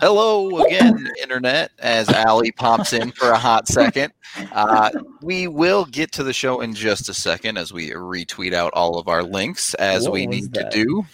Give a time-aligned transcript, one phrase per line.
[0.00, 4.12] Hello again, Internet, as Ali pops in for a hot second.
[4.52, 4.90] Uh,
[5.22, 8.98] we will get to the show in just a second as we retweet out all
[8.98, 10.72] of our links as What we need that?
[10.72, 11.06] to do.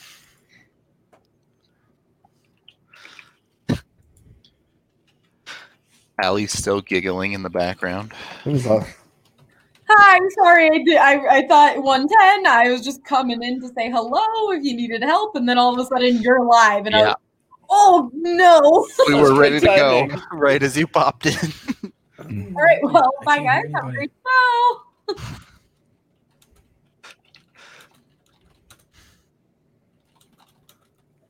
[6.22, 8.12] Ali's still giggling in the background.
[8.44, 8.86] It was a-
[9.92, 10.70] Hi, I'm sorry.
[10.70, 10.96] I did.
[10.98, 12.46] I, I thought 110.
[12.46, 15.72] I was just coming in to say hello if you needed help, and then all
[15.72, 17.14] of a sudden you're live, and I was,
[17.70, 18.86] oh no!
[19.08, 21.34] We were ready to go right as you popped in.
[22.18, 23.64] all right, well, I bye guys.
[23.74, 25.16] Have a great show.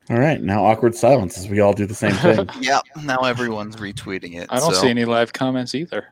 [0.09, 2.49] All right, now awkward silence as we all do the same thing.
[2.61, 2.83] yep.
[3.05, 4.49] Now everyone's retweeting it.
[4.51, 6.09] I don't so- see any live comments either.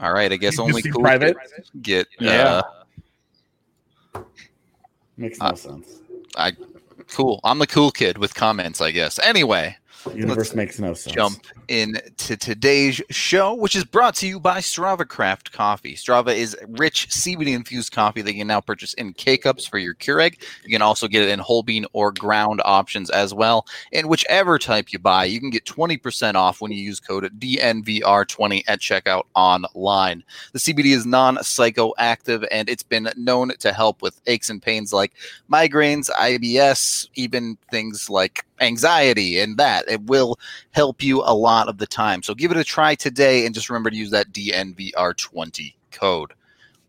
[0.00, 0.30] All right.
[0.30, 1.34] I guess You only cool private?
[1.80, 2.60] get Yeah.
[4.14, 4.22] uh,
[5.16, 6.00] Makes no Uh, sense.
[7.12, 7.40] Cool.
[7.44, 9.18] I'm the cool kid with comments, I guess.
[9.18, 9.76] Anyway,
[10.14, 11.14] Universe makes no sense.
[11.14, 15.94] jump into today's show, which is brought to you by Strava Craft Coffee.
[15.94, 19.78] Strava is rich CBD infused coffee that you can now purchase in K cups for
[19.78, 20.42] your Keurig.
[20.64, 23.66] You can also get it in whole bean or ground options as well.
[23.92, 28.64] And whichever type you buy, you can get 20% off when you use code DNVR20
[28.66, 30.24] at checkout online.
[30.52, 34.92] The CBD is non psychoactive and it's been known to help with aches and pains
[34.92, 35.12] like
[35.50, 39.84] migraines, IBS, even things like anxiety and that.
[39.92, 40.38] It will
[40.70, 42.22] help you a lot of the time.
[42.22, 46.32] So give it a try today and just remember to use that DNVR20 code.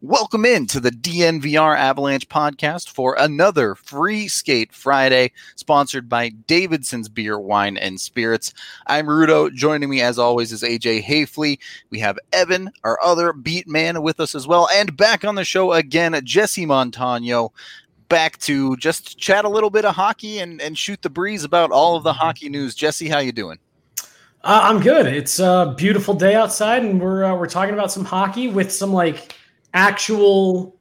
[0.05, 7.07] Welcome in to the DNVR Avalanche podcast for another free skate Friday sponsored by Davidson's
[7.07, 8.53] Beer, Wine, and Spirits.
[8.87, 9.49] I'm Rudo.
[9.53, 11.57] Joining me as always is AJ Haefele.
[11.89, 14.67] We have Evan, our other beat man, with us as well.
[14.75, 17.53] And back on the show again, Jesse Montano.
[18.13, 21.71] Back to just chat a little bit of hockey and, and shoot the breeze about
[21.71, 22.75] all of the hockey news.
[22.75, 23.57] Jesse, how you doing?
[24.43, 25.07] Uh, I'm good.
[25.07, 28.93] It's a beautiful day outside, and we're uh, we're talking about some hockey with some
[28.93, 29.35] like
[29.73, 30.77] actual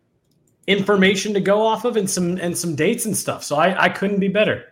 [0.66, 3.43] information to go off of, and some and some dates and stuff.
[3.44, 4.70] So I I couldn't be better.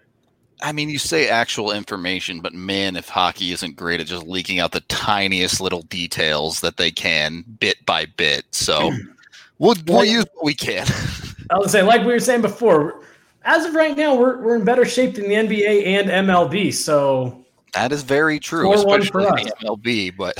[0.61, 4.59] I mean, you say actual information, but man, if hockey isn't great at just leaking
[4.59, 8.45] out the tiniest little details that they can, bit by bit.
[8.51, 8.93] So
[9.59, 10.87] we'll, we'll Well- use what we can.
[11.51, 13.03] I was saying, like we were saying before,
[13.43, 16.73] as of right now, we're we're in better shape than the NBA and MLB.
[16.73, 20.17] So that is very true, 4-1 especially for in the MLB.
[20.17, 20.37] But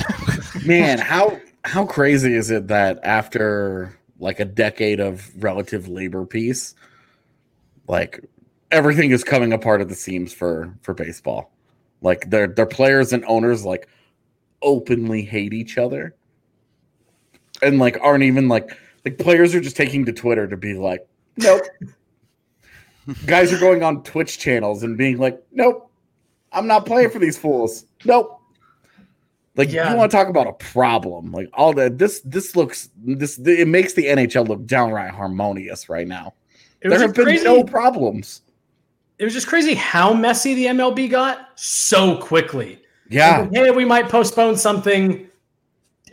[0.65, 6.75] Man, how how crazy is it that after like a decade of relative labor peace,
[7.87, 8.23] like
[8.71, 11.51] everything is coming apart at the seams for for baseball.
[12.01, 13.87] Like their their players and owners like
[14.61, 16.15] openly hate each other.
[17.61, 21.07] And like aren't even like like players are just taking to Twitter to be like,
[21.37, 21.61] nope.
[23.25, 25.89] Guys are going on Twitch channels and being like, nope,
[26.51, 27.85] I'm not playing for these fools.
[28.05, 28.39] Nope.
[29.55, 29.91] Like Yeah.
[29.91, 31.31] you want to talk about a problem?
[31.31, 31.97] Like all that.
[31.97, 36.33] This this looks this it makes the NHL look downright harmonious right now.
[36.81, 37.43] it There have been crazy.
[37.43, 38.41] no problems.
[39.19, 42.81] it was just crazy how messy the MLB got so quickly.
[43.09, 45.27] Yeah, Like, hey, we might postpone something,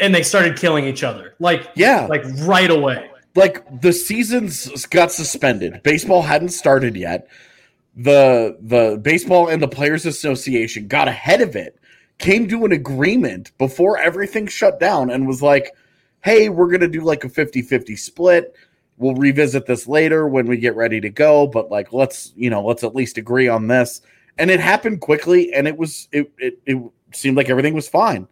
[0.00, 1.34] and they started killing each other.
[1.38, 2.06] Like yeah.
[2.06, 3.10] like right away.
[3.34, 5.82] like the seasons got suspended.
[5.82, 7.28] Baseball hadn't started yet.
[7.96, 11.78] The the baseball and the players association got ahead of it,
[12.18, 15.74] came to an agreement before everything shut down and was like,
[16.22, 18.54] "Hey, we're going to do like a 50-50 split.
[18.98, 22.64] We'll revisit this later when we get ready to go, but like let's, you know,
[22.64, 24.00] let's at least agree on this."
[24.38, 26.80] And it happened quickly and it was it it, it
[27.12, 28.28] seemed like everything was fine.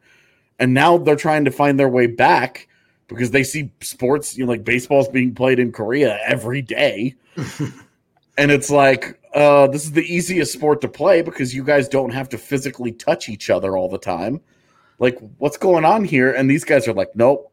[0.59, 2.69] And now they're trying to find their way back
[3.09, 7.15] because they see sports, you know, like baseball's being played in Korea every day.
[8.39, 12.11] and it's like, uh, this is the easiest sport to play because you guys don't
[12.11, 14.41] have to physically touch each other all the time.
[14.99, 16.33] Like, what's going on here?
[16.33, 17.53] And these guys are like, nope.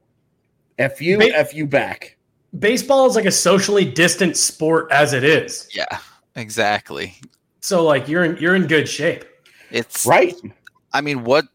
[0.79, 2.17] F you, Ba- F you back.
[2.57, 5.67] Baseball is like a socially distant sport as it is.
[5.73, 5.99] yeah,
[6.35, 7.15] exactly.
[7.59, 9.25] So like you're in you're in good shape.
[9.71, 10.35] It's Right?
[10.93, 11.45] I mean, what?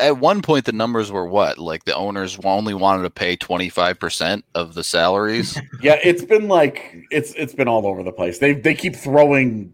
[0.00, 1.58] At one point, the numbers were what?
[1.58, 5.58] Like the owners only wanted to pay twenty five percent of the salaries.
[5.82, 8.38] Yeah, it's been like it's it's been all over the place.
[8.38, 9.72] They they keep throwing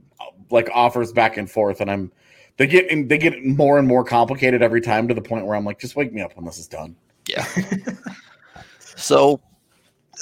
[0.50, 2.10] like offers back and forth, and I'm
[2.56, 5.56] they get and they get more and more complicated every time to the point where
[5.56, 6.94] I'm like, just wake me up when this is done.
[7.26, 7.46] Yeah.
[8.96, 9.40] so,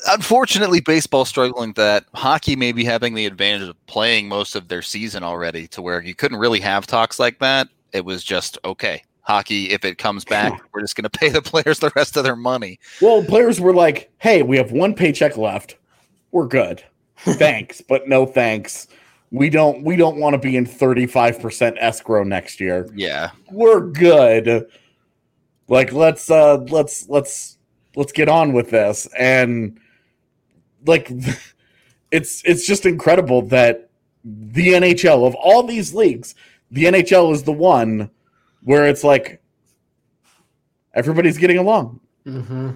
[0.08, 2.04] unfortunately, baseball struggling that.
[2.14, 6.00] Hockey may be having the advantage of playing most of their season already, to where
[6.02, 7.68] you couldn't really have talks like that.
[7.92, 9.02] It was just okay.
[9.28, 12.24] Hockey, if it comes back, we're just going to pay the players the rest of
[12.24, 12.80] their money.
[13.02, 15.76] Well, players were like, "Hey, we have one paycheck left.
[16.32, 16.82] We're good.
[17.18, 18.86] Thanks, but no thanks.
[19.30, 22.88] we don't we don't want to be in 35% escrow next year.
[22.94, 23.30] Yeah.
[23.50, 24.66] We're good.
[25.66, 27.58] Like let's uh let's let's
[27.96, 29.78] let's get on with this and
[30.86, 31.10] like
[32.12, 33.90] it's it's just incredible that
[34.24, 36.34] the NHL of all these leagues,
[36.70, 38.10] the NHL is the one
[38.62, 39.40] where it's like
[40.94, 42.00] everybody's getting along.
[42.26, 42.70] Mm-hmm.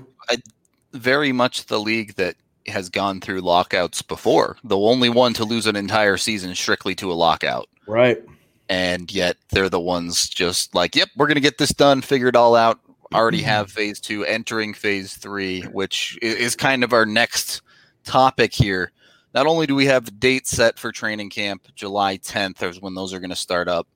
[0.93, 2.37] Very much the league that
[2.67, 4.57] has gone through lockouts before.
[4.65, 7.69] The only one to lose an entire season strictly to a lockout.
[7.87, 8.23] Right.
[8.69, 12.29] And yet they're the ones just like, yep, we're going to get this done, figure
[12.29, 12.81] it all out.
[13.13, 17.61] Already have phase two, entering phase three, which is kind of our next
[18.05, 18.91] topic here.
[19.35, 23.13] Not only do we have dates set for training camp, July 10th is when those
[23.13, 23.87] are going to start up.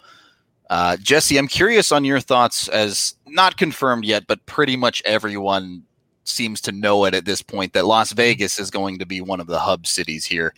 [0.68, 5.82] Uh, Jesse, I'm curious on your thoughts as not confirmed yet, but pretty much everyone
[6.24, 9.40] seems to know it at this point that Las Vegas is going to be one
[9.40, 10.54] of the hub cities here.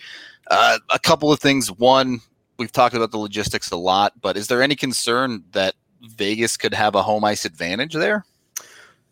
[0.51, 1.71] Uh, a couple of things.
[1.71, 2.21] One,
[2.59, 6.73] we've talked about the logistics a lot, but is there any concern that Vegas could
[6.73, 8.25] have a home ice advantage there?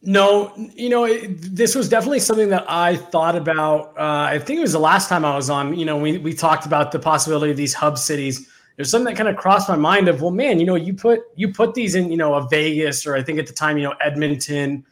[0.02, 3.88] No, you know, it, this was definitely something that I thought about.
[3.98, 5.76] Uh, I think it was the last time I was on.
[5.76, 8.48] You know, we we talked about the possibility of these hub cities.
[8.76, 11.22] There's something that kind of crossed my mind of, well, man, you know, you put
[11.34, 13.84] you put these in, you know, a Vegas or I think at the time, you
[13.84, 14.84] know, Edmonton,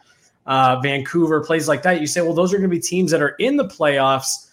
[0.46, 2.00] uh, Vancouver, places like that.
[2.00, 4.50] You say, well, those are going to be teams that are in the playoffs.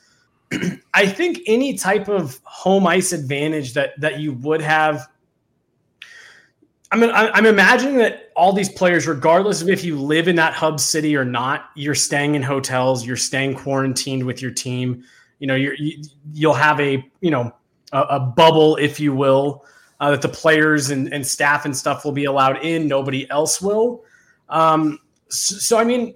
[0.93, 5.07] I think any type of home ice advantage that that you would have
[6.93, 10.53] I mean, I'm imagining that all these players, regardless of if you live in that
[10.53, 15.05] hub city or not, you're staying in hotels, you're staying quarantined with your team.
[15.39, 16.03] You know, you're, you,
[16.33, 17.55] you'll have a you know
[17.91, 19.65] a, a bubble, if you will,
[19.99, 22.87] uh, that the players and, and staff and stuff will be allowed in.
[22.87, 24.03] Nobody else will.
[24.49, 24.99] Um,
[25.29, 26.15] so, so, I mean,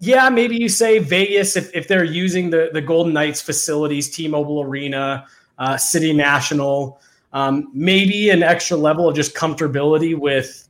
[0.00, 4.62] yeah, maybe you say Vegas if, if they're using the the Golden Knights facilities, T-Mobile
[4.62, 5.26] Arena,
[5.58, 7.00] uh, City National.
[7.32, 10.68] Um, maybe an extra level of just comfortability with,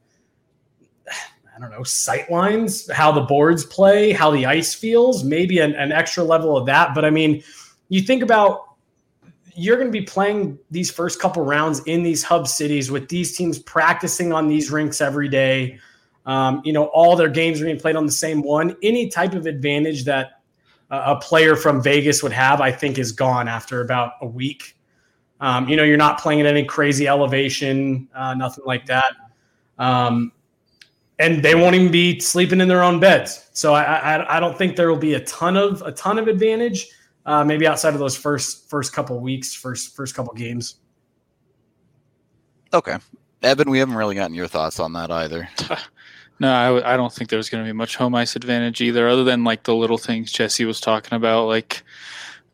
[1.06, 5.74] I don't know, sight lines, how the boards play, how the ice feels, maybe an,
[5.74, 6.94] an extra level of that.
[6.94, 7.42] But I mean,
[7.90, 8.73] you think about
[9.54, 13.36] you're going to be playing these first couple rounds in these hub cities with these
[13.36, 15.78] teams practicing on these rinks every day.
[16.26, 18.76] Um, you know, all their games are being played on the same one.
[18.82, 20.40] Any type of advantage that
[20.90, 24.76] a player from Vegas would have, I think, is gone after about a week.
[25.40, 29.12] Um, you know, you're not playing at any crazy elevation, uh, nothing like that.
[29.78, 30.32] Um,
[31.18, 33.48] and they won't even be sleeping in their own beds.
[33.52, 36.28] So I, I, I don't think there will be a ton of a ton of
[36.28, 36.88] advantage.
[37.26, 40.76] Uh, maybe outside of those first first couple weeks, first first couple games.
[42.72, 42.96] Okay,
[43.42, 45.48] Evan, we haven't really gotten your thoughts on that either.
[46.40, 49.08] No, I, w- I don't think there's going to be much home ice advantage either,
[49.08, 51.82] other than like the little things Jesse was talking about, like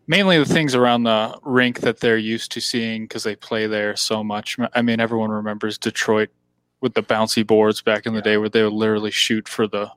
[0.06, 3.96] mainly the things around the rink that they're used to seeing because they play there
[3.96, 4.58] so much.
[4.74, 6.28] I mean, everyone remembers Detroit
[6.80, 9.90] with the bouncy boards back in the day where they would literally shoot for the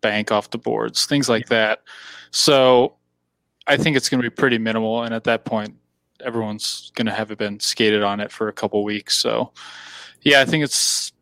[0.00, 1.80] bank off the boards, things like that.
[2.30, 2.94] So
[3.66, 5.02] I think it's going to be pretty minimal.
[5.02, 5.74] And at that point,
[6.24, 9.16] everyone's going to have been skated on it for a couple weeks.
[9.16, 9.52] So
[10.22, 11.12] yeah, I think it's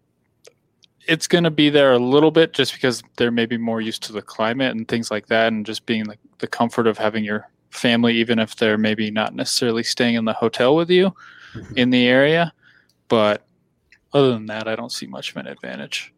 [1.06, 4.12] it's going to be there a little bit just because they're maybe more used to
[4.12, 7.48] the climate and things like that and just being like the comfort of having your
[7.70, 11.12] family even if they're maybe not necessarily staying in the hotel with you
[11.54, 11.76] mm-hmm.
[11.76, 12.52] in the area
[13.08, 13.46] but
[14.12, 16.12] other than that i don't see much of an advantage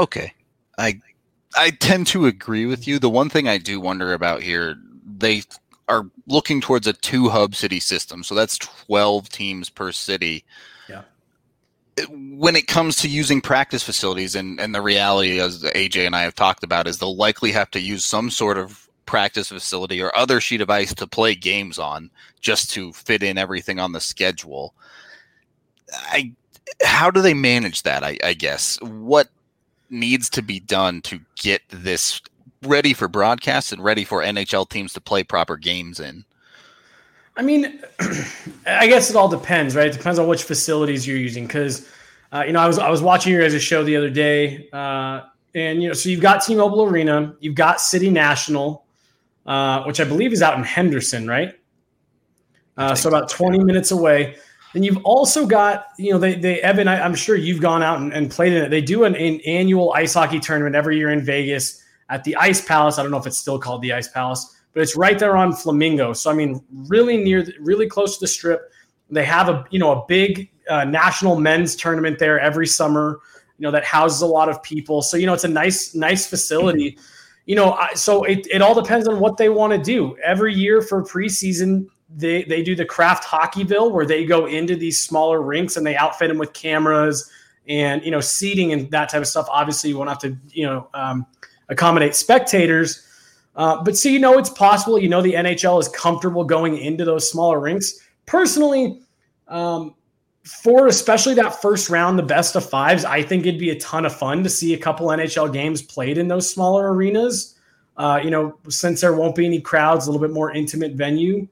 [0.00, 0.32] Okay,
[0.78, 0.98] I
[1.54, 2.98] I tend to agree with you.
[2.98, 4.76] The one thing I do wonder about here,
[5.20, 5.42] they
[5.88, 10.44] are looking towards a two hub city system, so that's twelve teams per city.
[10.88, 11.02] Yeah.
[12.08, 16.22] When it comes to using practice facilities, and and the reality, as AJ and I
[16.22, 20.16] have talked about, is they'll likely have to use some sort of practice facility or
[20.16, 22.10] other sheet of ice to play games on,
[22.40, 24.74] just to fit in everything on the schedule.
[25.92, 26.32] I
[26.84, 28.04] how do they manage that?
[28.04, 29.28] I, I guess what
[29.90, 32.20] needs to be done to get this
[32.64, 36.24] ready for broadcast and ready for NHL teams to play proper games in?
[37.36, 37.80] I mean,
[38.66, 39.86] I guess it all depends, right?
[39.86, 41.46] It depends on which facilities you're using.
[41.46, 41.88] Because,
[42.32, 45.22] uh, you know, I was I was watching your guys' show the other day, uh,
[45.54, 48.84] and you know, so you've got T-Mobile Arena, you've got City National,
[49.46, 51.54] uh, which I believe is out in Henderson, right?
[52.76, 54.36] Uh, so about 20 minutes away.
[54.72, 57.98] Then you've also got, you know, they, they Evan, I, am sure you've gone out
[57.98, 58.68] and, and played in it.
[58.68, 62.60] They do an, an annual ice hockey tournament every year in Vegas at the Ice
[62.60, 62.98] Palace.
[62.98, 65.52] I don't know if it's still called the Ice Palace, but it's right there on
[65.52, 66.12] Flamingo.
[66.12, 68.70] So I mean, really near, really close to the Strip.
[69.08, 73.20] They have a, you know, a big uh, national men's tournament there every summer.
[73.58, 75.02] You know that houses a lot of people.
[75.02, 76.98] So you know it's a nice, nice facility.
[77.46, 80.16] You know, so it, it all depends on what they want to do.
[80.22, 85.02] Every year for preseason, they they do the Kraft Hockeyville where they go into these
[85.02, 87.30] smaller rinks and they outfit them with cameras
[87.68, 89.46] and you know seating and that type of stuff.
[89.50, 91.26] Obviously, you won't have to you know um,
[91.70, 93.06] accommodate spectators.
[93.56, 94.98] Uh, but so you know it's possible.
[94.98, 97.98] You know the NHL is comfortable going into those smaller rinks.
[98.26, 99.00] Personally,
[99.48, 99.94] um,
[100.44, 104.06] for especially that first round, the best of fives, I think it'd be a ton
[104.06, 107.56] of fun to see a couple NHL games played in those smaller arenas.
[107.96, 111.46] Uh, you know, since there won't be any crowds, a little bit more intimate venue.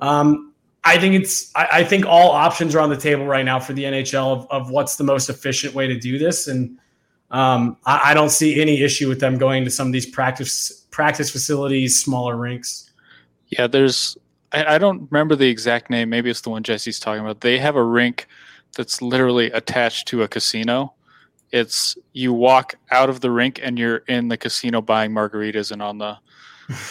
[0.00, 1.54] Um, I think it's.
[1.54, 4.46] I, I, think all options are on the table right now for the NHL of,
[4.50, 6.78] of what's the most efficient way to do this, and
[7.30, 10.84] um, I, I, don't see any issue with them going to some of these practice
[10.90, 12.90] practice facilities, smaller rinks.
[13.48, 14.16] Yeah, there's.
[14.52, 16.10] I, I don't remember the exact name.
[16.10, 17.40] Maybe it's the one Jesse's talking about.
[17.40, 18.26] They have a rink
[18.76, 20.94] that's literally attached to a casino.
[21.52, 25.82] It's you walk out of the rink and you're in the casino buying margaritas and
[25.82, 26.16] on the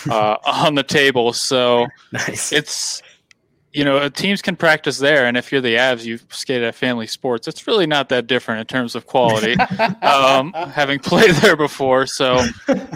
[0.10, 1.34] uh, on the table.
[1.34, 2.53] So nice.
[2.53, 3.01] it's
[3.73, 7.07] you know teams can practice there, and if you're the Avs, you've skated at Family
[7.07, 7.47] Sports.
[7.47, 9.55] It's really not that different in terms of quality.
[10.01, 12.41] um, having played there before, so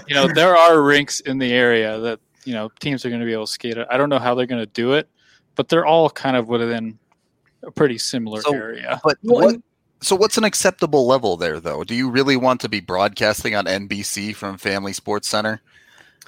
[0.08, 3.26] you know there are rinks in the area that you know teams are going to
[3.26, 3.92] be able to skate at.
[3.94, 5.08] I don't know how they're going to do it,
[5.56, 6.98] but they're all kind of within
[7.62, 9.00] a pretty similar so, area.
[9.04, 9.62] But what,
[10.02, 11.84] so what's an acceptable level there though?
[11.84, 15.62] Do you really want to be broadcasting on NBC from Family Sports Center?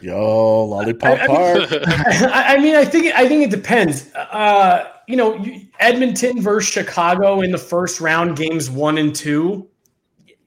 [0.01, 1.69] Yo, lollipop I, park.
[1.87, 4.13] I, I, mean, I think I think it depends.
[4.13, 5.43] Uh, you know,
[5.79, 9.67] Edmonton versus Chicago in the first round, games one and two.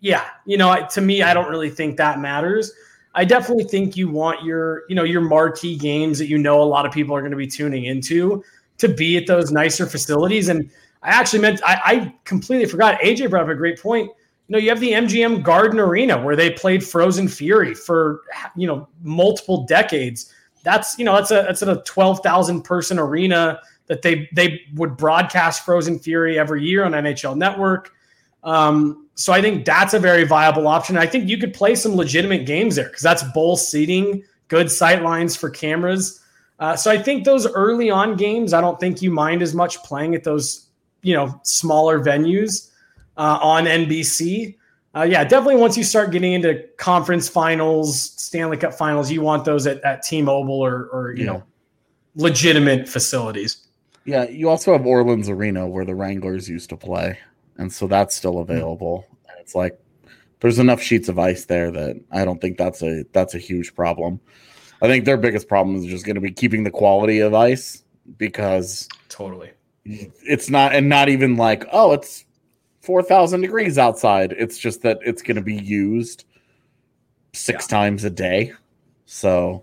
[0.00, 2.72] Yeah, you know, to me, I don't really think that matters.
[3.14, 6.64] I definitely think you want your, you know, your marquee games that you know a
[6.64, 8.44] lot of people are going to be tuning into
[8.76, 10.48] to be at those nicer facilities.
[10.48, 10.70] And
[11.02, 13.00] I actually meant I, I completely forgot.
[13.00, 14.10] AJ brought up a great point
[14.48, 18.22] you know, you have the MGM Garden Arena where they played Frozen Fury for
[18.56, 20.32] you know multiple decades.
[20.62, 24.96] That's you know that's a that's a twelve thousand person arena that they they would
[24.96, 27.92] broadcast Frozen Fury every year on NHL Network.
[28.42, 30.96] Um, so I think that's a very viable option.
[30.96, 35.02] I think you could play some legitimate games there because that's bowl seating, good sight
[35.02, 36.24] lines for cameras.
[36.58, 39.82] Uh, so I think those early on games, I don't think you mind as much
[39.82, 40.68] playing at those
[41.02, 42.67] you know smaller venues
[43.18, 44.56] uh, on NBC.
[44.94, 49.44] Uh, yeah, definitely once you start getting into conference finals, Stanley Cup finals, you want
[49.44, 51.32] those at, at T-Mobile or, or you yeah.
[51.32, 51.42] know,
[52.14, 53.68] legitimate facilities.
[54.06, 57.18] Yeah, you also have Orleans Arena where the Wranglers used to play,
[57.58, 58.50] and so that's still hmm.
[58.50, 59.04] available.
[59.06, 59.40] Mm-hmm.
[59.40, 59.78] It's like
[60.40, 63.74] there's enough sheets of ice there that I don't think that's a that's a huge
[63.74, 64.20] problem.
[64.80, 67.82] I think their biggest problem is just going to be keeping the quality of ice
[68.16, 69.50] because totally
[69.84, 72.24] it's not and not even like oh it's
[72.88, 74.32] 4,000 degrees outside.
[74.38, 76.24] It's just that it's going to be used
[77.34, 77.76] six yeah.
[77.76, 78.54] times a day.
[79.04, 79.62] So,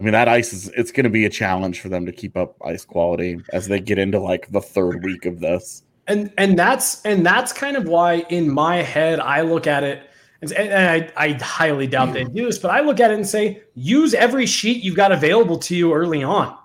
[0.00, 2.36] I mean, that ice is, it's going to be a challenge for them to keep
[2.36, 5.84] up ice quality as they get into like the third week of this.
[6.08, 10.10] And, and that's, and that's kind of why in my head, I look at it
[10.42, 12.34] and, and I, I highly doubt they mm.
[12.34, 15.56] do this, but I look at it and say, use every sheet you've got available
[15.58, 16.58] to you early on.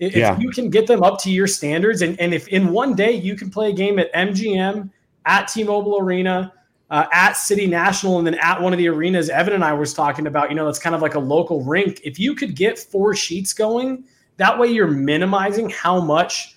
[0.00, 0.36] If yeah.
[0.40, 3.36] you can get them up to your standards, and, and if in one day you
[3.36, 4.90] can play a game at MGM
[5.26, 6.52] at T-Mobile Arena,
[6.90, 9.94] uh, at City National, and then at one of the arenas Evan and I was
[9.94, 10.50] talking about.
[10.50, 12.00] You know, it's kind of like a local rink.
[12.04, 14.04] If you could get four sheets going,
[14.36, 16.56] that way you're minimizing how much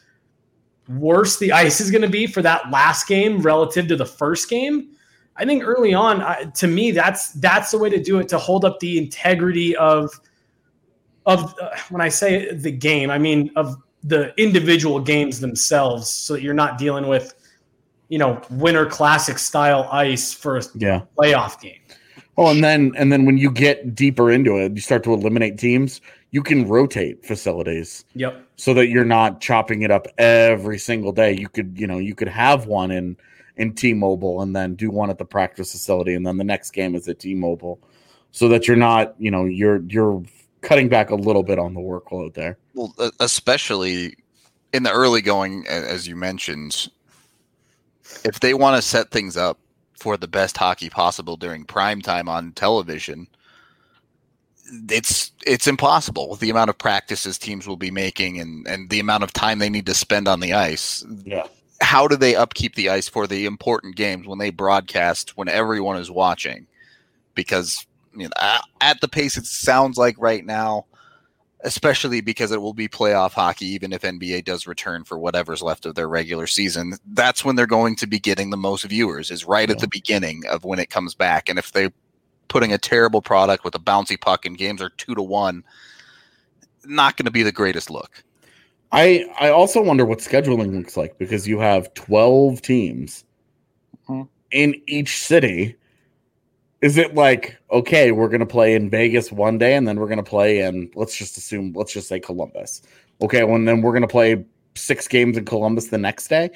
[0.90, 4.50] worse the ice is going to be for that last game relative to the first
[4.50, 4.90] game.
[5.38, 8.64] I think early on, to me, that's that's the way to do it to hold
[8.64, 10.10] up the integrity of
[11.26, 16.34] of uh, when I say the game, I mean of the individual games themselves, so
[16.34, 17.34] that you're not dealing with
[18.10, 21.02] you know, winter classic style ice for a yeah.
[21.18, 21.80] playoff game.
[22.36, 25.58] Well, and then and then when you get deeper into it, you start to eliminate
[25.58, 26.02] teams.
[26.32, 28.04] You can rotate facilities.
[28.16, 28.46] Yep.
[28.58, 31.34] So that you're not chopping it up every single day.
[31.34, 33.18] You could, you know, you could have one in
[33.58, 36.94] in T-Mobile and then do one at the practice facility, and then the next game
[36.94, 37.80] is at T-Mobile,
[38.32, 40.22] so that you're not, you know, you're you're
[40.62, 42.58] cutting back a little bit on the workload there.
[42.74, 44.18] Well, especially
[44.74, 46.90] in the early going, as you mentioned,
[48.24, 49.60] if they want to set things up
[49.98, 53.28] for the best hockey possible during prime time on television,
[54.90, 59.00] it's it's impossible with the amount of practices teams will be making and and the
[59.00, 61.06] amount of time they need to spend on the ice.
[61.24, 61.48] Yeah.
[61.82, 65.98] How do they upkeep the ice for the important games when they broadcast when everyone
[65.98, 66.68] is watching?
[67.36, 67.86] Because
[68.16, 70.86] you know, at the pace it sounds like right now,
[71.66, 75.86] especially because it will be playoff hockey, even if NBA does return for whatever's left
[75.86, 76.94] of their regular season.
[77.14, 79.74] That's when they're going to be getting the most viewers, is right yeah.
[79.74, 81.50] at the beginning of when it comes back.
[81.50, 81.92] And if they're
[82.48, 85.64] putting a terrible product with a bouncy puck and games are two to one,
[86.86, 88.24] not going to be the greatest look.
[88.92, 93.26] I I also wonder what scheduling looks like because you have 12 teams
[94.08, 94.30] Mhm.
[94.52, 95.76] in each city.
[96.82, 100.08] Is it like okay, we're going to play in Vegas one day and then we're
[100.08, 102.82] going to play in let's just assume let's just say Columbus.
[103.22, 106.50] Okay, well and then we're going to play six games in Columbus the next day?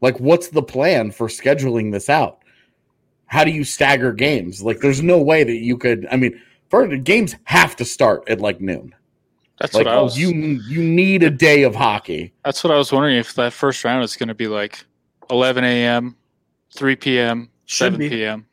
[0.00, 2.38] Like what's the plan for scheduling this out?
[3.26, 4.62] How do you stagger games?
[4.62, 8.40] Like there's no way that you could I mean, for games have to start at
[8.40, 8.94] like noon.
[9.58, 10.18] That's Like what I was.
[10.18, 10.30] you
[10.68, 12.32] you need a day of hockey.
[12.44, 14.84] That's what I was wondering if that first round is going to be like
[15.30, 16.14] 11 a.m.,
[16.74, 18.08] 3 p.m., Should 7 be.
[18.10, 18.46] p.m.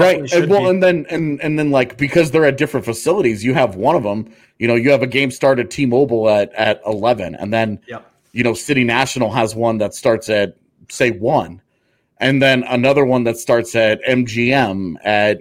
[0.00, 0.68] Right and, well be.
[0.70, 4.02] and then and and then like because they're at different facilities you have one of
[4.02, 7.78] them you know you have a game start at t-mobile at at 11 and then
[7.86, 8.10] Yep.
[8.32, 10.56] you know city national has one that starts at
[10.88, 11.60] say 1
[12.18, 15.38] and then another one that starts at mgm at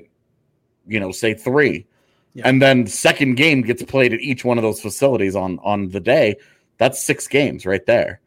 [0.87, 1.85] you know say 3
[2.33, 2.47] Yeah.
[2.47, 5.99] and then second game gets played at each one of those facilities on on the
[5.99, 6.35] day
[6.77, 8.19] that's six games right there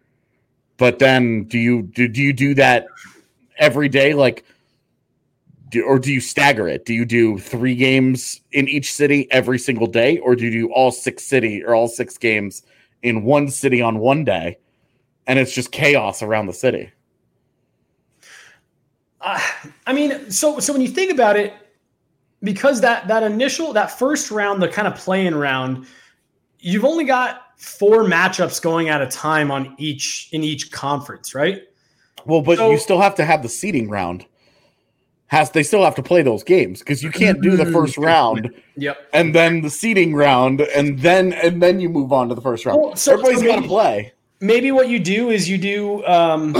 [0.78, 2.86] but then do you do, do you do that
[3.58, 4.44] every day like
[5.70, 6.84] do, or do you stagger it?
[6.84, 10.72] Do you do three games in each city every single day, or do you do
[10.72, 12.62] all six city or all six games
[13.02, 14.58] in one city on one day,
[15.26, 16.90] and it's just chaos around the city?
[19.20, 19.40] Uh,
[19.86, 21.52] I mean, so so when you think about it,
[22.42, 25.86] because that that initial that first round, the kind of playing round,
[26.60, 31.62] you've only got four matchups going at a time on each in each conference, right?
[32.24, 34.24] Well, but So- you still have to have the seeding round.
[35.28, 38.04] Has they still have to play those games because you can't do the first Mm,
[38.04, 38.96] round Yep.
[39.12, 42.64] and then the seeding round and then and then you move on to the first
[42.66, 42.80] round.
[42.80, 44.12] Well, so- Everybody's so got to play.
[44.40, 46.52] Maybe what you do is you do um,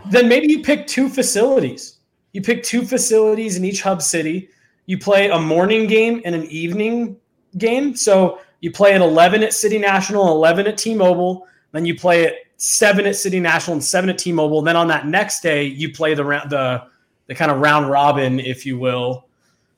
[0.10, 1.98] then maybe you pick two facilities.
[2.32, 4.48] You pick two facilities in each hub city.
[4.86, 7.16] You play a morning game and an evening
[7.58, 7.94] game.
[7.94, 11.46] So you play at 11 at City National, 11 at T-Mobile.
[11.72, 14.58] Then you play at seven at City National and seven at T-Mobile.
[14.58, 16.82] and Then on that next day, you play the round, the
[17.26, 19.28] the kind of round robin, if you will.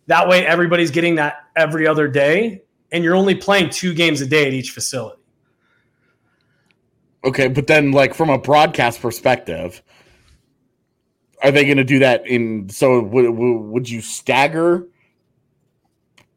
[0.06, 4.26] That way, everybody's getting that every other day, and you're only playing two games a
[4.26, 5.20] day at each facility.
[7.24, 9.82] Okay, but then like from a broadcast perspective,
[11.42, 12.68] are they going to do that in?
[12.70, 14.86] So would, would you stagger?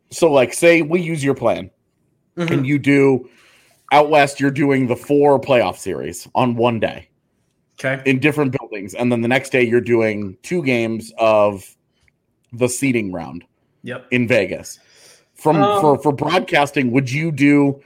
[0.09, 1.71] So like, say we use your plan,
[2.37, 2.53] Mm-hmm.
[2.53, 3.29] and you do
[3.91, 4.39] out west.
[4.39, 7.09] You're doing the four playoff series on one day
[7.83, 8.01] Okay.
[8.09, 11.75] in different buildings, and then the next day you're doing two games of
[12.53, 13.43] the seeding round
[13.83, 14.07] Yep.
[14.11, 14.79] in Vegas.
[15.33, 17.81] From Um, for for broadcasting, would you do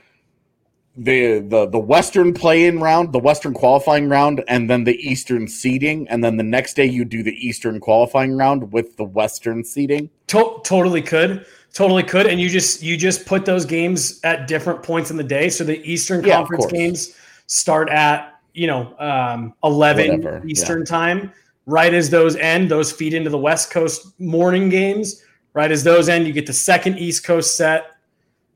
[0.98, 6.06] the the the Western play-in round, the Western qualifying round, and then the Eastern seeding,
[6.08, 10.10] and then the next day you do the Eastern qualifying round with the Western seeding?
[10.28, 14.82] To- totally could totally could and you just you just put those games at different
[14.82, 17.14] points in the day so the eastern Yeah, conference games
[17.48, 21.32] start at you know um, 11 Whatever, eastern time
[21.66, 25.22] right as those end those feed into the west coast morning games
[25.56, 27.86] right as those end you get the second east coast set.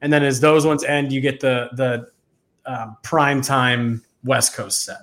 [0.03, 2.11] And then as those ones end you get the the
[2.67, 4.99] um, prime time west coast set.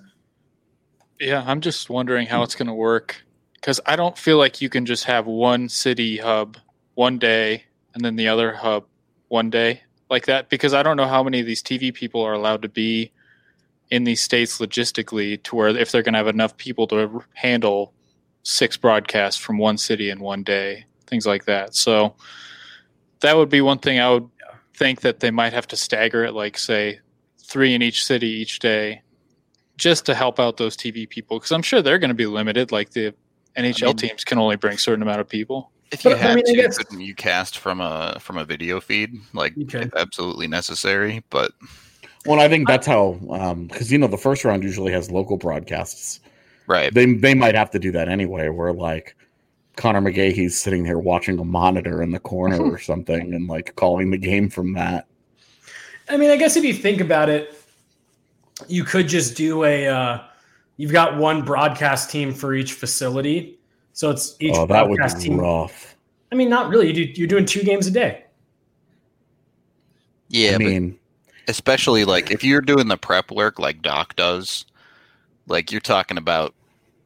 [1.20, 3.20] Yeah, I'm just wondering how it's going to work
[3.56, 6.58] because I don't feel like you can just have one city hub
[6.94, 7.64] one day
[7.96, 8.86] and then the other hub
[9.30, 9.82] one day
[10.12, 12.70] like that because I don't know how many of these TV people are allowed to
[12.70, 13.12] be
[13.90, 17.94] in these states logistically to where if they're going to have enough people to handle
[18.44, 21.76] six broadcasts from one city in one day, things like that.
[21.76, 22.16] So
[23.22, 24.30] that would be one thing I would
[24.76, 27.00] think that they might have to stagger it, like say
[27.40, 29.02] three in each city each day
[29.78, 32.72] just to help out those TV people because I'm sure they're going to be limited.
[32.72, 33.14] Like the
[33.58, 35.72] NHL I mean- teams can only bring a certain amount of people.
[35.90, 38.44] If you But, I had mean, to, guess- couldn't you cast from a from a
[38.44, 39.84] video feed, like You could.
[39.88, 41.24] if absolutely necessary?
[41.30, 41.54] But
[42.26, 43.14] Well, I think that's how
[43.68, 46.20] because you know the first round usually has local broadcasts.
[46.68, 49.16] right, They they might have to do that anyway, where like
[49.78, 54.12] Conor McGahey's sitting there watching a monitor in the corner or something and like calling
[54.12, 55.08] the game from that.
[56.10, 57.54] I mean, I guess if you think about it,
[58.68, 59.88] you could just do a.
[59.88, 60.24] Uh,
[60.78, 63.60] you've got one broadcast team for each facility,
[63.94, 65.40] so it's each oh, that would broadcast be team.
[65.40, 65.96] rough.
[66.32, 66.88] I mean, not really.
[66.88, 68.26] You do, you're doing two games a day.
[70.30, 71.00] yeah, I but mean,
[71.48, 74.66] especially like if you're doing the prep work like Doc does,
[75.48, 76.54] like you're talking about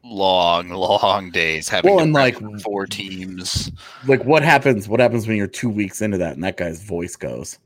[0.04, 3.72] long, long days having Well, to and, like- four teams.
[4.08, 4.88] like what happens?
[4.88, 7.60] What happens when you're two weeks into that and that guy's voice goes?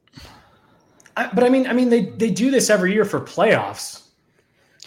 [1.18, 4.02] I, but I mean, I mean, they they do this every year for playoffs.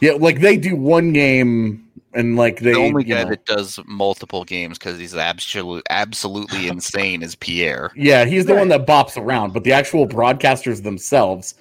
[0.01, 3.47] Yeah, like they do one game and like they the only you guy know- that
[3.47, 7.91] does multiple games because he's absolute, absolutely insane is Pierre.
[7.97, 8.59] Yeah, he's the Right.
[8.61, 11.55] one that bops around, but the actual broadcasters themselves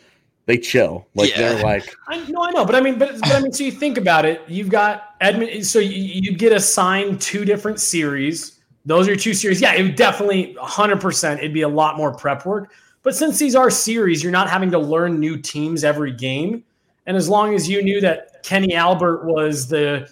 [0.48, 1.06] They chill.
[1.14, 1.54] Like Yeah.
[1.54, 3.72] they're like, I no, I know, but I mean, but, but I mean, so you
[3.72, 4.42] think about it.
[4.48, 5.66] You've got Edmund.
[5.68, 8.60] So you, you'd get assigned two different series.
[8.86, 9.62] Those are two series.
[9.62, 11.02] Yeah, it would definitely 100.
[11.02, 12.72] percent It'd be a lot more prep work.
[13.04, 16.64] But since these are series, you're not having to learn new teams every game.
[17.06, 20.10] And as long as you knew that Kenny Albert was the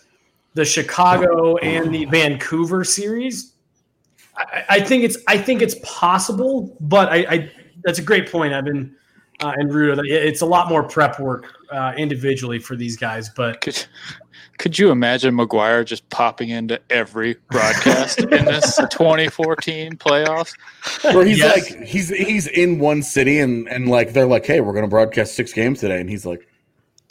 [0.54, 3.54] the Chicago and the Vancouver series,
[4.38, 6.76] I, I think it's I think it's possible.
[6.82, 7.52] But I, I
[7.86, 8.96] that's a great point, Evan
[9.42, 10.02] uh, and Rudo.
[10.06, 13.30] It's a lot more prep work uh, individually for these guys.
[13.30, 13.86] But Could
[14.58, 20.54] could you imagine McGuire just popping into every broadcast in this 2014 playoffs?
[21.14, 21.70] where he's Yes.
[21.72, 25.36] like, he's he's in one city and and like they're like, hey, we're gonna broadcast
[25.36, 26.48] six games today, and he's like,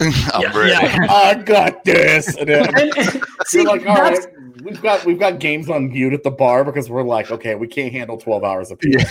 [0.01, 0.11] I'm
[0.43, 0.71] yeah, ready.
[0.73, 1.07] yeah.
[1.11, 2.35] I got this.
[2.37, 4.19] And then And- and- see, like, all right,
[4.63, 7.69] we've got we've got games on mute at the bar because we're like, okay, we
[7.69, 9.05] can't handle twelve hours of people.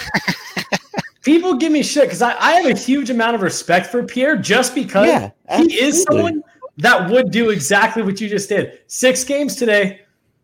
[1.24, 4.38] People give me shit because I, I have a huge amount of respect for Pierre
[4.38, 6.44] just because Yeah, he is someone
[6.78, 8.80] that would do exactly what you just did.
[8.88, 10.02] Six games today.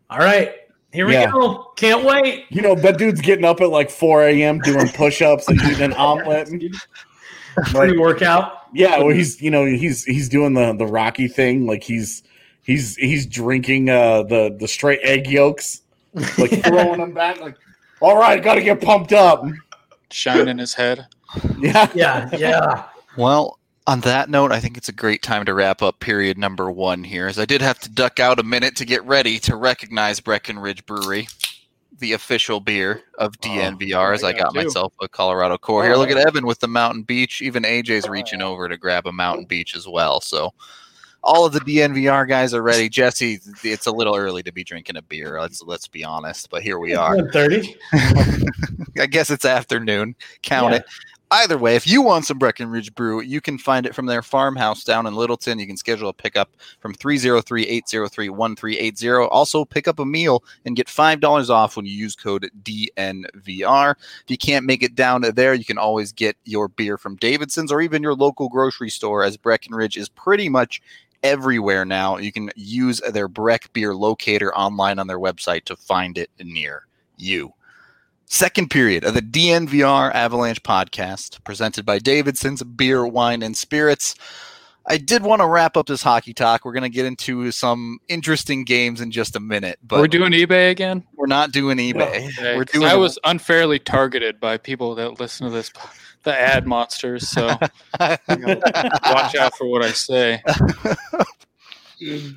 [0.09, 0.53] All right,
[0.91, 1.29] here we Yeah.
[1.31, 1.71] go.
[1.75, 2.45] Can't wait.
[2.49, 4.59] You know, that dude's getting up at like 4 a.m.
[4.59, 6.49] doing push ups and eating an omelet.
[7.57, 8.53] Like, Pre workout.
[8.73, 11.65] yeah, well, he's you know he's he's doing the the Rocky thing.
[11.65, 12.23] Like he's
[12.61, 15.81] he's he's drinking uh the the straight egg yolks,
[16.37, 17.41] like throwing them back.
[17.41, 17.55] Like,
[17.99, 19.43] all right, got to get pumped up.
[20.11, 21.07] Shining in his head.
[21.59, 22.85] Yeah, Yeah, yeah.
[23.15, 26.71] Well, on that note, I think it's a great time to wrap up period number
[26.71, 29.55] one here, as I did have to duck out a minute to get ready to
[29.55, 31.27] recognize Breckenridge Brewery,
[31.99, 35.83] the official beer of oh, DNVR, as I I got got myself a Colorado core
[35.83, 35.95] here.
[35.95, 37.41] Look at Evan with the Mountain Beach.
[37.41, 40.21] Even AJ's reaching over to grab a Mountain Beach as well.
[40.21, 40.53] So
[41.23, 42.89] all of the DNVR guys are ready.
[42.89, 45.39] Jesse, it's a little early to be drinking a beer.
[45.39, 47.29] Let's let's be honest, but here we are.
[47.31, 47.75] Thirty.
[48.99, 50.15] I guess it's afternoon.
[50.41, 50.79] Count Yeah.
[50.79, 50.85] it.
[51.31, 54.83] Either way, if you want some Breckenridge Brew, you can find it from their farmhouse
[54.83, 55.59] down in Littleton.
[55.59, 59.27] You can schedule a pickup from 303-803-1380.
[59.29, 63.91] Also, pick up a meal and get $5 off when you use code DNVR.
[63.91, 67.71] If you can't make it down there, you can always get your beer from Davidson's
[67.71, 70.81] or even your local grocery store, as Breckenridge is pretty much
[71.23, 72.17] everywhere now.
[72.17, 76.85] You can use their Breck beer locator online on their website to find it near
[77.17, 77.53] you.
[78.25, 84.13] Second period of the DNVR Avalanche podcast, presented by Davidson's Beer, Wine, and Spirits.
[84.87, 86.63] I did want to wrap up this hockey talk.
[86.65, 90.31] We're going to get into some interesting games in just a minute, but We're doing
[90.31, 91.03] eBay again.
[91.15, 92.27] we're not doing eBay.
[92.29, 95.71] Okay, We're 'cause doing I was unfairly targeted by people that listen to this,
[96.23, 97.29] the ad monsters.
[97.29, 97.47] So
[97.99, 100.41] watch out for what I say.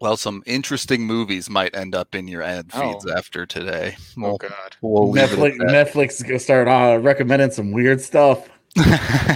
[0.00, 3.12] well, some interesting movies might end up in your ad feeds Oh.
[3.16, 3.96] after today.
[3.98, 8.48] Oh We'll, God, we'll Netflix Netflix is gonna start uh, recommending some weird stuff.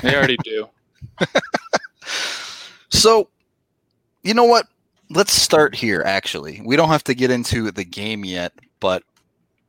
[0.02, 0.68] they already do.
[2.90, 3.30] So,
[4.22, 4.66] you know what?
[5.10, 6.60] Let's start here, actually.
[6.64, 9.02] We don't have to get into the game yet, but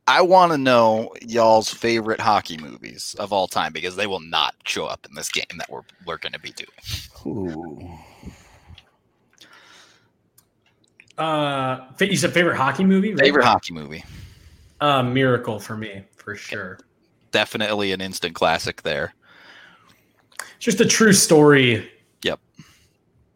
[0.06, 4.54] I want to know y'all's favorite hockey movies of all time because they will not
[4.66, 6.68] show up in this game that we're, we're going to be doing.
[7.26, 7.98] Ooh.
[11.16, 13.12] Uh, you said favorite hockey movie?
[13.12, 13.20] right?
[13.20, 14.04] Favorite hockey movie.
[14.80, 16.78] Uh, Miracle for me, for sure.
[17.30, 19.14] Definitely an instant classic there.
[20.56, 21.90] It's just a true story.
[22.22, 22.40] Yep.
[22.58, 22.64] You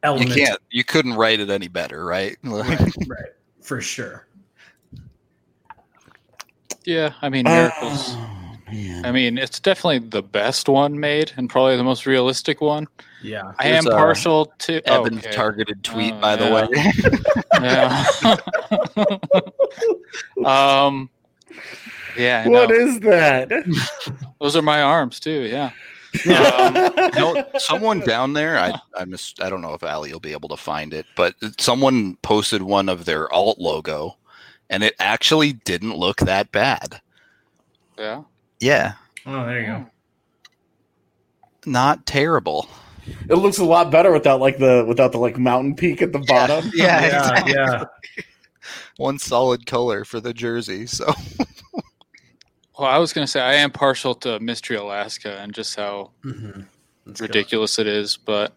[0.03, 0.35] Element.
[0.35, 2.37] can't, you couldn't write it any better, right?
[2.45, 3.31] Right, right,
[3.63, 4.28] for sure.
[6.89, 8.15] Yeah, I mean miracles.
[8.17, 9.05] Oh, man.
[9.05, 12.89] I mean, it's definitely the best one made and probably the most realistic one.
[13.23, 13.53] Yeah.
[13.59, 15.37] I am uh, partial to Evan's okay.
[15.37, 16.67] targeted tweet, Oh, by the way.
[17.61, 18.07] Yeah.
[20.47, 21.11] um.
[22.17, 22.45] Yeah.
[22.47, 22.75] I What know.
[22.75, 23.51] is that?
[24.41, 25.43] Those are my arms too.
[25.43, 25.73] Yeah.
[26.27, 26.73] Um,
[27.17, 30.49] no, someone down there, I I miss, I don't know if Ali will be able
[30.49, 34.17] to find it, but someone posted one of their alt logo,
[34.71, 37.01] and it actually didn't look that bad.
[37.99, 38.23] yeah.
[38.61, 38.95] Yeah,
[39.27, 39.87] Oh, there you go.
[41.67, 42.69] not terrible.
[43.29, 46.19] it looks a lot better without like the without the like mountain peak at the
[46.21, 46.71] bottom.
[46.75, 47.53] Yeah, Yeah, exactly.
[47.53, 47.85] yeah.
[48.97, 50.87] One solid color for the jersey.
[50.87, 51.07] So
[52.79, 56.67] Well, I was gonna say I am partial to Mystery Alaska and just how Mhm.
[57.07, 57.31] That's good.
[57.31, 58.53] ridiculous it is, but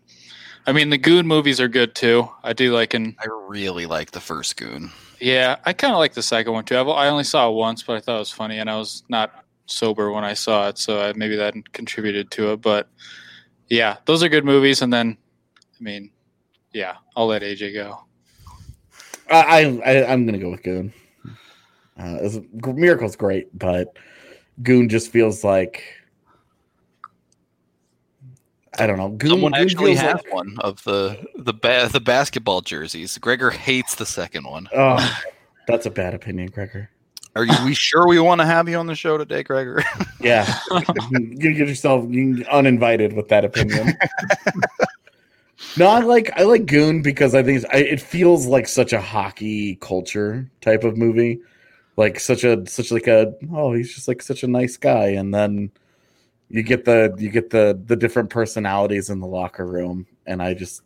[0.68, 2.30] I mean the Goon movies are good too.
[2.44, 4.92] I do like and I really like the first Goon.
[5.20, 6.78] yeah, I kind of like the second one too.
[6.78, 9.04] I've, I only saw it once, but I thought it was funny, and I was
[9.10, 12.62] not sober when I saw it, so I, maybe that contributed to it.
[12.62, 12.90] But
[13.70, 14.82] yeah, those are good movies.
[14.82, 15.18] And then,
[15.58, 16.12] I mean,
[16.74, 18.04] yeah, I'll let AJ go.
[19.30, 20.94] I, I I'm gonna go with Goon.
[21.98, 22.40] Uh, it's-
[22.76, 23.96] Miracle's great, but
[24.62, 25.84] Goon just feels like
[28.80, 29.10] I don't know.
[29.10, 33.18] Goon, Someone Goon actually has like- one of the the ba- the basketball jerseys.
[33.18, 34.70] Gregor hates the second one.
[34.74, 35.22] Oh,
[35.68, 36.90] that's a bad opinion, Gregor.
[37.34, 39.84] Are you, we sure we want to have you on the show today, Gregor?
[40.20, 40.60] Yeah,
[41.12, 42.04] you get yourself
[42.52, 43.98] uninvited with that opinion.
[45.78, 49.02] no, I like I like Goon because I think I, it feels like such a
[49.02, 51.40] hockey culture type of movie,
[51.98, 55.34] like such a such like a oh he's just like such a nice guy, and
[55.34, 55.72] then
[56.52, 60.54] you get the you get the the different personalities in the locker room, and I
[60.54, 60.82] just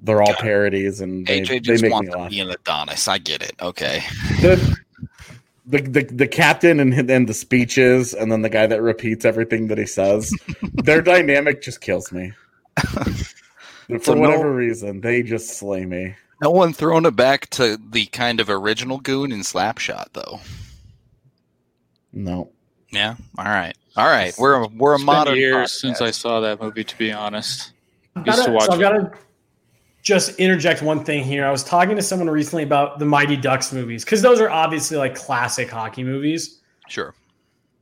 [0.00, 2.30] they're all parodies and they, AJ they just make wants me to laugh.
[2.30, 3.08] be an Adonis.
[3.08, 3.52] I get it.
[3.60, 4.02] Okay.
[4.40, 4.76] the,
[5.66, 9.66] the the the captain and and the speeches, and then the guy that repeats everything
[9.68, 10.32] that he says.
[10.74, 12.32] their dynamic just kills me.
[13.88, 16.14] For So no- whatever reason, they just slay me.
[16.40, 20.38] No one thrown it back to the kind of original goon in Slapshot, though.
[22.12, 22.50] No,
[22.92, 23.16] Yeah.
[23.36, 23.76] All right.
[23.98, 24.32] All right.
[24.38, 25.80] We're a, we're a It's been modern years podcast.
[25.80, 26.84] since I saw that movie.
[26.84, 27.72] To be honest,
[28.14, 28.66] I've used to gotta- watch.
[28.66, 29.10] so I've got to
[30.02, 31.44] just interject one thing here.
[31.44, 34.96] I was talking to someone recently about the Mighty Ducks movies because those are obviously
[34.96, 36.60] like classic hockey movies.
[36.88, 37.12] Sure.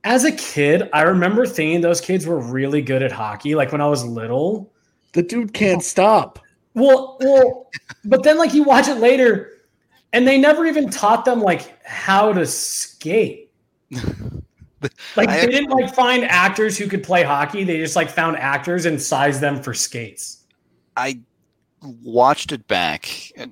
[0.03, 3.53] As a kid, I remember thinking those kids were really good at hockey.
[3.55, 4.73] Like when I was little.
[5.13, 6.39] the dude can't stop.
[6.73, 7.69] Well, well,
[8.05, 9.51] but then like you watch it later,
[10.13, 13.51] and they never even taught them like how to skate.
[15.15, 17.63] Like I they didn't like find actors who could play hockey.
[17.63, 20.43] They just like found actors and sized them for skates.
[20.95, 21.19] I
[22.03, 23.09] watched it back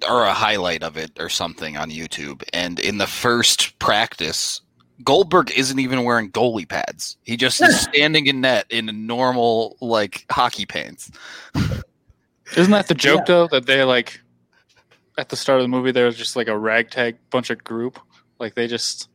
[0.10, 4.62] or a highlight of it or something on YouTube and in the first practice
[5.04, 7.18] Goldberg isn't even wearing goalie pads.
[7.24, 11.12] He just is standing in net in normal like hockey pants.
[12.56, 13.26] Isn't that the joke Yeah.
[13.28, 13.48] though?
[13.48, 14.22] That they like
[15.18, 18.00] at the start of the movie, there was just like a ragtag bunch of group,
[18.40, 19.10] like they just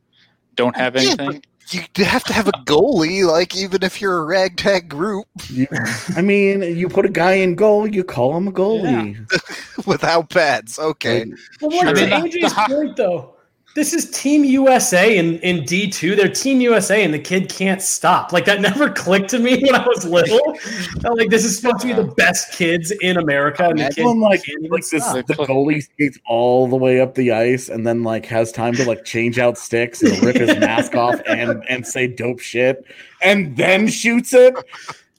[0.55, 1.43] don't have Yeah, anything.
[1.73, 5.27] You have to have a goalie like even if you're a ragtag group
[6.17, 9.17] I mean, you put a guy in goal, you call him a goalie.
[9.87, 10.79] without pads.
[10.79, 11.27] Okay.
[11.61, 12.07] Well, what Sure.
[12.07, 13.37] I mean, the- AJ's point though,
[13.75, 16.17] this is Team USA in, in D two.
[16.17, 18.33] They're Team USA, and the kid can't stop.
[18.33, 20.57] Like that never clicked to me when I was little.
[21.05, 24.05] I'm like this is supposed to be the best kids in America, and the kid
[24.05, 25.27] like, can't like this, stop.
[25.27, 28.85] the goalie skates all the way up the ice and then like has time to
[28.85, 32.85] like change out sticks and rip his mask off and and say dope shit
[33.23, 34.55] and then shoots it.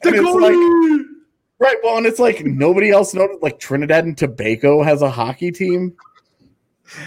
[0.03, 0.55] And it's like
[1.59, 3.41] right, well, and it's like nobody else noticed.
[3.41, 5.95] Like Trinidad and Tobago has a hockey team.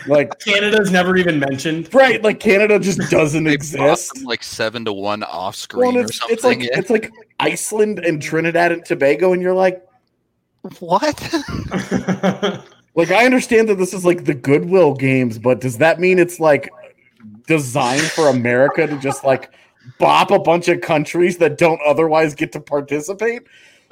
[0.07, 1.93] Like Canada's never even mentioned.
[1.95, 4.15] right, like Canada just doesn't exist.
[4.15, 6.35] them, like seven to one off Well, screen and or it's, something.
[6.35, 6.79] it's like yeah.
[6.79, 9.87] it's like Iceland and Trinidad and Tobago, and you're like,
[10.81, 11.19] what?
[12.97, 16.39] Like I understand that this is like the Goodwill games, but does that mean it's
[16.39, 16.71] like
[17.49, 19.51] designed for America to just like
[19.99, 23.43] bop a bunch of countries that don't otherwise get to participate?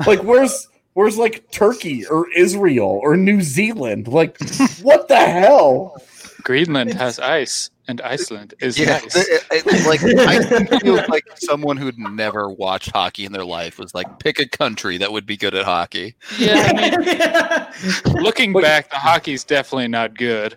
[0.06, 4.08] Like where's where's like Turkey or Israel or New Zealand?
[4.08, 4.36] Like
[4.82, 6.00] what the hell?
[6.44, 9.14] Greenland has ice, and Iceland is Yeah, nice.
[9.14, 13.94] it- it- like I feel like someone who'd never watched hockey in their life was
[13.94, 16.16] like, pick a country that would be good at hockey.
[16.40, 20.56] yeah, I mean, looking Like- back, the hockey's definitely not good.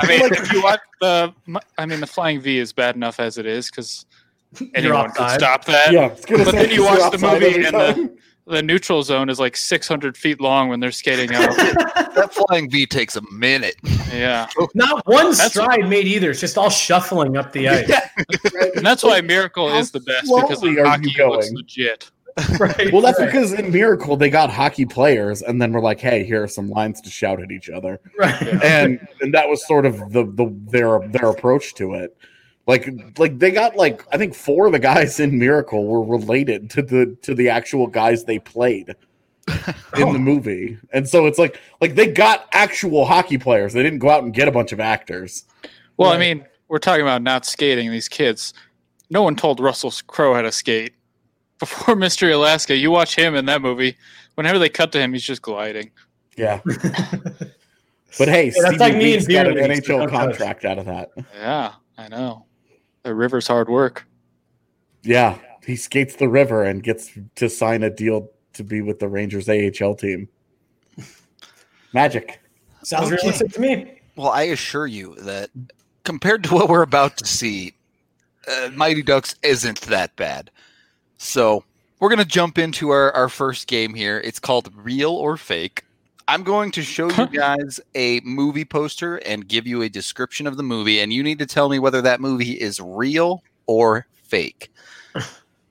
[0.00, 1.34] I mean, if you watch the,
[1.76, 4.06] I mean, the flying V is bad enough as it is because
[4.74, 5.92] anyone could stop that.
[5.92, 8.10] Yeah, I was gonna But say then you watch the movie every and the- time.
[8.50, 11.54] The neutral zone is like 600 feet long when they're skating out.
[12.18, 13.76] That flying V takes a minute.
[14.12, 16.30] yeah, Not one That's- stride made either.
[16.32, 17.88] It's just all shuffling up the ice.
[17.88, 18.08] Yeah,
[18.74, 22.10] and that's why Miracle How is the best because the are you hockey looks legit.
[22.58, 22.92] Right.
[22.92, 26.24] Well, that's right, because in Miracle they got hockey players, and then we're like, "Hey,
[26.24, 28.40] here are some lines to shout at each other." right.
[28.64, 32.16] and and that was sort of the the their their approach to it.
[32.68, 36.68] Like like they got like I think four of the guys in Miracle were related
[36.72, 38.94] to the to the actual guys they played
[39.96, 43.72] in the movie, and so it's like like they got actual hockey players.
[43.72, 45.44] They didn't go out and get a bunch of actors.
[45.96, 47.90] Well, I mean, we're talking about not skating.
[47.90, 48.52] These kids,
[49.08, 50.92] no one told Russell Crowe how to skate
[51.58, 52.76] before Mystery Alaska.
[52.76, 53.96] You watch him in that movie.
[54.34, 55.90] Whenever they cut to him, he's just gliding.
[56.36, 60.84] Yeah, but hey, that's Stevie like me Lee's in got an NHL contract out of
[60.84, 61.08] that.
[61.34, 62.44] Yeah, I know.
[63.02, 64.06] The river's hard work.
[65.02, 69.08] Yeah, he skates the river and gets to sign a deal to be with the
[69.08, 70.28] Rangers AHL team.
[71.92, 72.40] Magic.
[72.82, 73.16] Sounds Okay.
[73.22, 74.00] realistic to me.
[74.16, 75.50] Well, I assure you that
[76.04, 77.74] compared to what we're about to see,
[78.46, 80.50] uh, Mighty Ducks isn't that bad.
[81.18, 81.64] So
[82.00, 84.18] we're going to jump into our, our first game here.
[84.20, 85.84] It's called Real or Fake.
[86.28, 90.58] I'm going to show you guys a movie poster and give you a description of
[90.58, 94.70] the movie, and you need to tell me whether that movie is real or fake.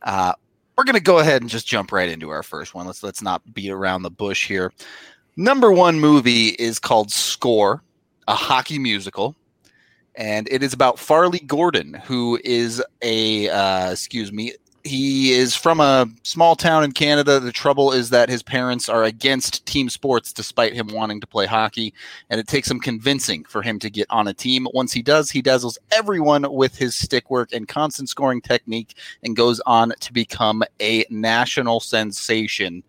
[0.04, 0.32] Uh,
[0.78, 2.86] we're gonna go ahead and just jump right into our first one.
[2.86, 4.72] Let's let's not beat around the bush here.
[5.36, 7.84] Number one movie is called Score,
[8.26, 9.36] a hockey musical,
[10.16, 14.54] and it is about Farley Gordon, who is a uh, excuse me.
[14.88, 17.40] He is from a small town in Canada.
[17.42, 21.46] The trouble is that his parents are against team sports, despite him wanting to play
[21.46, 21.94] hockey,
[22.30, 24.66] and it takes some convincing for him to get on a team.
[24.74, 29.36] Once he does, he dazzles everyone with his stick work and constant scoring technique, and
[29.36, 32.82] goes on to become a national sensation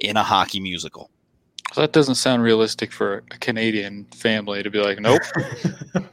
[0.00, 1.08] in a hockey musical.
[1.72, 5.22] So that doesn't sound realistic for a Canadian family to be like, nope.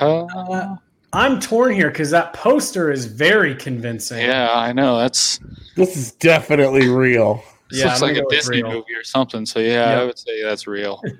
[0.00, 0.76] Uh, Uh,
[1.12, 4.20] I'm torn here because that poster is very convincing.
[4.24, 4.98] yeah, I know.
[4.98, 5.40] That's
[5.76, 7.42] This is definitely real.
[7.68, 8.72] this Yeah, looks I'm like a Disney real.
[8.72, 9.44] movie or something.
[9.46, 10.00] So yeah, Yeah.
[10.00, 11.02] I would say that's real.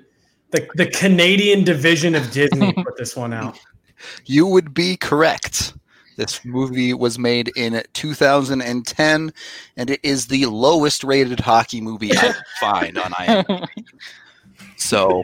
[0.51, 3.57] The the Canadian division of Disney put this one out.
[4.25, 5.73] You would be correct.
[6.17, 9.31] This movie was made in 2010,
[9.77, 13.65] and it is the lowest rated hockey movie I could find on IMDb.
[14.75, 15.23] So,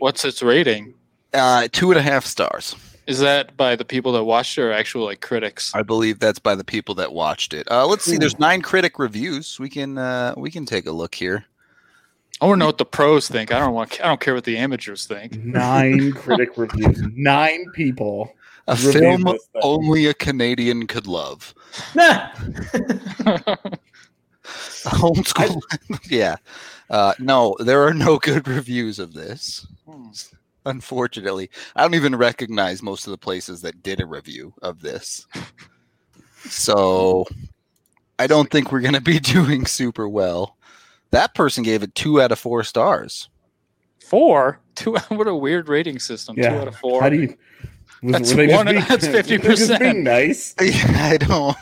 [0.00, 0.94] What's its rating?
[1.32, 2.74] uh, two and a half stars.
[3.06, 5.74] Is that by the people that watched it or actual like critics?
[5.74, 7.70] I believe that's by the people that watched it.
[7.70, 8.16] Uh, let's see.
[8.16, 9.58] There's nine critic reviews.
[9.60, 11.44] We can uh, we can take a look here.
[12.40, 13.52] I want to know what the pros think.
[13.52, 14.00] I don't want.
[14.02, 15.36] I don't care what the amateurs think.
[15.44, 17.00] Nine critic reviews.
[17.14, 18.34] Nine people.
[18.66, 19.26] A film
[19.62, 21.54] only a Canadian could love.
[21.94, 22.30] Nah.
[24.98, 25.62] Homeschool.
[26.10, 26.36] yeah.
[26.90, 29.66] Uh, no, there are no good reviews of this.
[30.66, 35.26] Unfortunately, I don't even recognize most of the places that did a review of this.
[36.48, 37.26] So
[38.18, 40.56] I don't think we're going to be doing super well.
[41.10, 43.28] That person gave it two out of four stars.
[44.00, 44.60] Four.
[44.74, 44.96] Two.
[45.08, 46.36] What a weird rating system.
[46.38, 46.50] Yeah.
[46.50, 47.00] Two out of four.
[47.02, 47.36] How do you?
[48.02, 49.78] Was, That's were they just one- being- that's were they just 50%.
[49.80, 50.54] being nice.
[50.60, 51.56] I don't.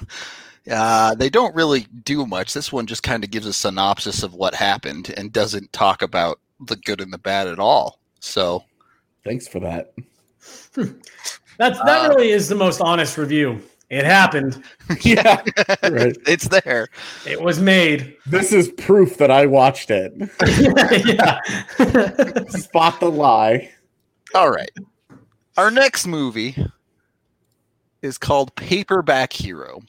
[0.70, 2.52] Uh, they don't really do much.
[2.54, 6.38] This one just kind of gives a synopsis of what happened and doesn't talk about
[6.60, 7.98] the good and the bad at all.
[8.20, 8.64] So
[9.24, 9.92] Thanks for that.
[11.58, 13.60] That's that Uh, really is the most honest review.
[13.90, 14.62] It happened.
[15.02, 15.42] Yeah,
[15.82, 16.16] right.
[16.26, 16.88] it's there.
[17.26, 18.14] It was made.
[18.26, 20.12] This is proof that I watched it.
[21.06, 21.38] yeah.
[22.48, 23.70] Spot the lie.
[24.34, 24.70] All right.
[25.56, 26.56] Our next movie
[28.02, 29.80] is called Paperback Hero.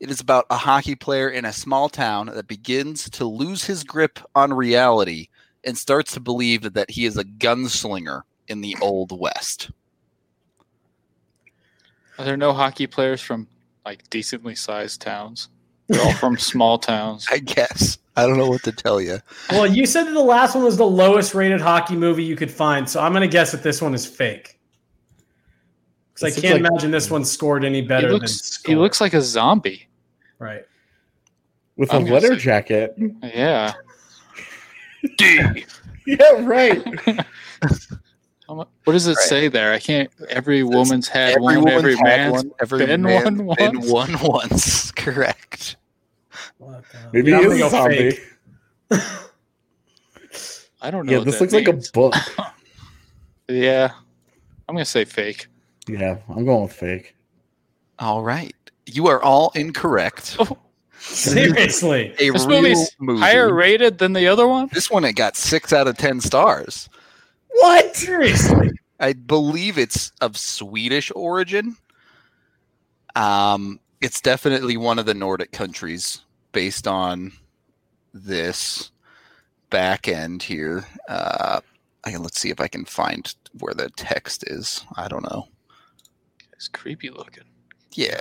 [0.00, 3.84] It is about a hockey player in a small town that begins to lose his
[3.84, 5.28] grip on reality
[5.64, 9.70] and starts to believe that he is a gunslinger in the Old West.
[12.18, 13.48] Are there no hockey players from
[13.84, 15.48] like decently sized towns?
[15.88, 17.26] They're all from small towns.
[17.32, 17.98] I guess.
[18.14, 19.18] I don't know what to tell you.
[19.50, 22.50] well, you said that the last one was the lowest rated hockey movie you could
[22.50, 24.58] find, so I'm gonna guess that this one is fake.
[26.14, 28.34] Because I can't like- imagine this one scored any better than looks.
[28.34, 28.70] Score.
[28.74, 29.88] He looks like a zombie.
[30.38, 30.62] right.
[31.78, 32.94] With a I'm gonna letter say- jacket.
[33.22, 33.72] Yeah.
[35.18, 35.64] D.
[36.04, 36.84] Yeah, right.
[38.48, 39.28] How mu- What does it Right.
[39.28, 39.72] say there?
[39.72, 40.10] I can't.
[40.28, 41.56] Every woman's had Every one.
[41.64, 43.90] woman's Every man's one, every been man one been once?
[43.90, 44.90] one once.
[44.92, 45.76] Correct.
[46.58, 48.10] What the- Maybe Yeah, I'm he is a zombie.
[48.10, 48.20] fake.
[50.80, 51.12] I don't know.
[51.12, 52.14] Yeah, this that looks like a book.
[53.48, 53.90] Yeah.
[54.68, 55.48] I'm gonna say fake.
[55.86, 57.14] Yeah, I'm going with fake.
[57.98, 58.54] All right.
[58.86, 60.36] You are all incorrect.
[60.38, 60.56] Oh,
[61.00, 62.14] Seriously.
[62.18, 63.20] A This real movie's movie.
[63.20, 64.68] higher rated than the other one.
[64.72, 66.88] This one it got six out of ten stars.
[67.54, 67.96] What?
[67.96, 68.70] Seriously.
[69.00, 71.76] I believe it's of Swedish origin.
[73.14, 77.32] Um, it's definitely one of the Nordic countries based on
[78.14, 78.90] this
[79.70, 80.84] back end here.
[81.08, 81.60] Uh,
[82.04, 84.84] I can, let's see if I can find where the text is.
[84.96, 85.48] I don't know.
[86.52, 87.44] It's creepy looking.
[87.94, 88.20] Yeah,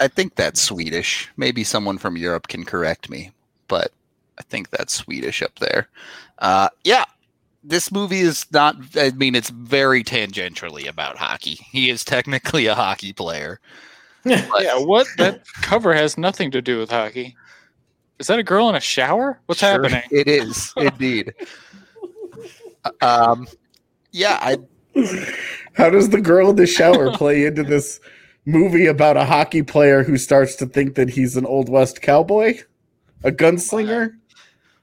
[0.00, 1.30] I think that's Swedish.
[1.36, 3.30] Maybe someone from Europe can correct me,
[3.68, 3.92] but
[4.38, 5.88] I think that's Swedish up there.
[6.38, 7.04] Uh, yeah,
[7.68, 8.76] this movie is not.
[8.96, 11.58] I mean, it's very tangentially about hockey.
[11.70, 13.60] He is technically a hockey player.
[14.24, 14.78] But- Yeah.
[14.78, 15.06] What?
[15.16, 17.36] That cover has nothing to do with hockey.
[18.18, 19.38] Is that a girl in a shower?
[19.46, 20.02] What's Sure, happening?
[20.10, 21.32] It is indeed.
[23.00, 23.46] um,
[24.12, 24.56] yeah, I
[25.74, 28.00] How does the girl in the shower play into this
[28.44, 32.58] movie about a hockey player who starts to think that he's an old west cowboy?
[33.22, 34.14] A gunslinger?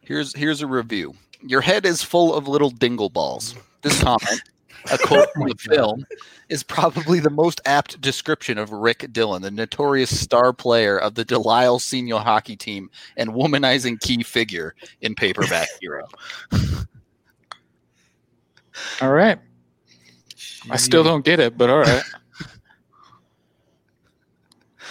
[0.01, 1.13] here's here's a review.
[1.47, 3.55] Your head is full of little dingle balls.
[3.81, 4.41] This comment,
[4.91, 6.05] a quote oh from the film,
[6.49, 11.23] is probably the most apt description of Rick Dillon, the notorious star player of the
[11.23, 16.07] Delisle senior hockey team and womanizing key figure in Paperback Hero.
[19.01, 19.39] All right.
[20.69, 21.07] I still mm.
[21.07, 22.03] don't get it, but all right.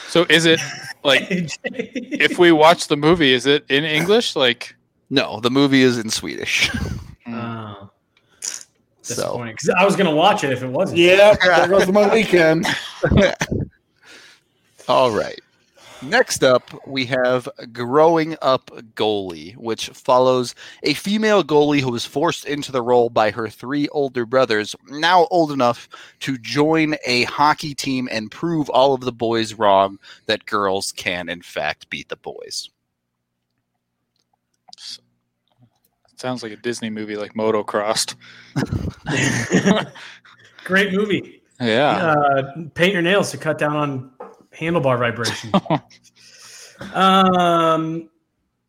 [0.09, 0.61] So is it
[1.03, 1.23] like
[1.65, 4.37] if we watch the movie, is it in English?
[4.37, 4.77] Like
[5.11, 6.71] No, the movie is in Swedish.
[7.27, 7.75] Mm.
[7.81, 7.91] Oh,
[9.01, 9.57] So disappointing.
[9.57, 10.99] 'Cause I was gonna watch it if it wasn't.
[10.99, 12.67] Yeah, there goes my weekend.
[14.89, 15.41] All right.
[16.03, 22.45] Next up, we have Growing Up Goalie, which follows a female goalie who was forced
[22.45, 25.89] into the role by her three older brothers, now old enough
[26.21, 31.31] to join a hockey team and prove all of the boys wrong that girls can,
[31.31, 32.69] in fact, beat the boys.
[36.21, 38.15] Sounds like a Disney movie, like Motocrossed.
[40.65, 41.43] Great movie.
[41.61, 41.91] Yeah.
[41.91, 44.11] Uh, paint your nails to cut down on
[44.57, 45.53] handlebar vibration.
[46.95, 48.09] um,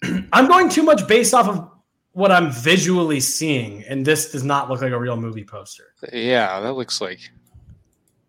[0.33, 1.69] I'm going too much based off of
[2.11, 5.93] what I'm visually seeing, and this does not look like a real movie poster.
[6.13, 7.19] yeah, that looks like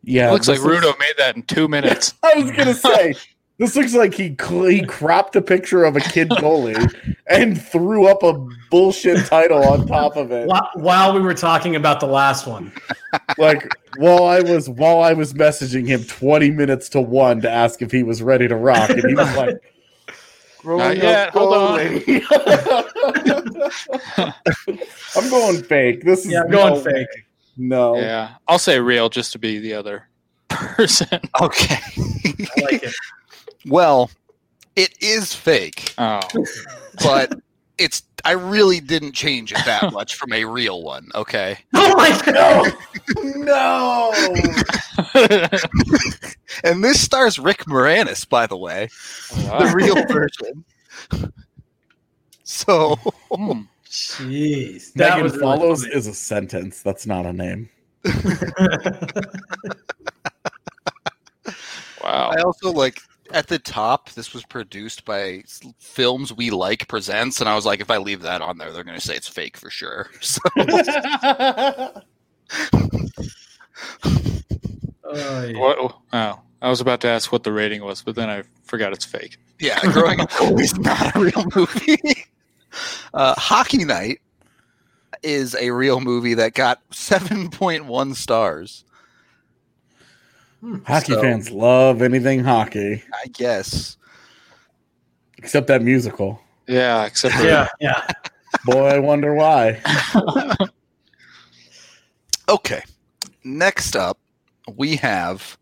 [0.02, 2.14] Yeah, it looks like this looks- Rudo made that in two minutes.
[2.22, 3.14] I was gonna say
[3.58, 8.06] this looks like he cl- he cropped a picture of a kid goalie and threw
[8.06, 8.34] up a
[8.70, 10.48] bullshit title on top of it.
[10.74, 12.72] While we were talking about the last one,
[13.38, 17.80] Like while I was while I was messaging him twenty minutes to one to ask
[17.82, 19.56] if he was ready to rock, and he was like.
[20.58, 22.22] "Growing yet, up hold on." goalie."
[25.16, 26.02] I'm going fake.
[26.04, 26.94] This is yeah, I'm going no fake.
[26.94, 27.24] way.
[27.56, 27.96] No.
[27.96, 30.08] Yeah, I'll say real just to be the other
[30.48, 31.20] person.
[31.40, 31.78] Okay.
[31.86, 32.92] I like it.
[33.66, 34.10] Well,
[34.76, 36.20] it is fake, Oh,
[37.02, 37.32] but
[37.78, 38.02] it's.
[38.24, 41.08] I really didn't change it that much from a real one.
[41.14, 41.58] Okay.
[41.74, 42.72] Oh my god!
[43.36, 44.12] No.
[46.64, 48.88] And this stars Rick Moranis, by the way,
[49.30, 50.64] the real version.
[52.44, 52.96] So
[53.30, 53.62] Hmm.
[53.88, 55.94] Jeez, that Megan was really follows funny.
[55.94, 56.82] is a sentence.
[56.82, 57.68] That's not a name.
[62.02, 62.30] Wow.
[62.36, 63.00] I also like
[63.32, 64.10] at the top.
[64.10, 65.42] This was produced by
[65.78, 68.84] Films We Like Presents, and I was like, if I leave that on there, they're
[68.84, 70.08] going to say it's fake for sure.
[70.20, 70.40] So
[75.08, 75.58] Oh, yeah.
[75.58, 75.94] What?
[76.12, 79.04] Oh, I was about to ask what the rating was, but then I forgot it's
[79.04, 79.36] fake.
[79.60, 81.98] yeah, Growing Up Goalie is not a real movie.
[83.14, 84.20] Uh, Hockey Night
[85.22, 88.84] is a real movie that got seven point one stars.
[90.84, 93.96] Hockey So- fans love anything hockey, I guess.
[95.38, 96.40] except that musical.
[96.66, 98.06] Yeah, except for yeah, yeah.
[98.64, 99.80] Boy, I wonder why.
[102.48, 102.82] Okay.
[103.44, 104.18] Next up,
[104.76, 105.58] we have.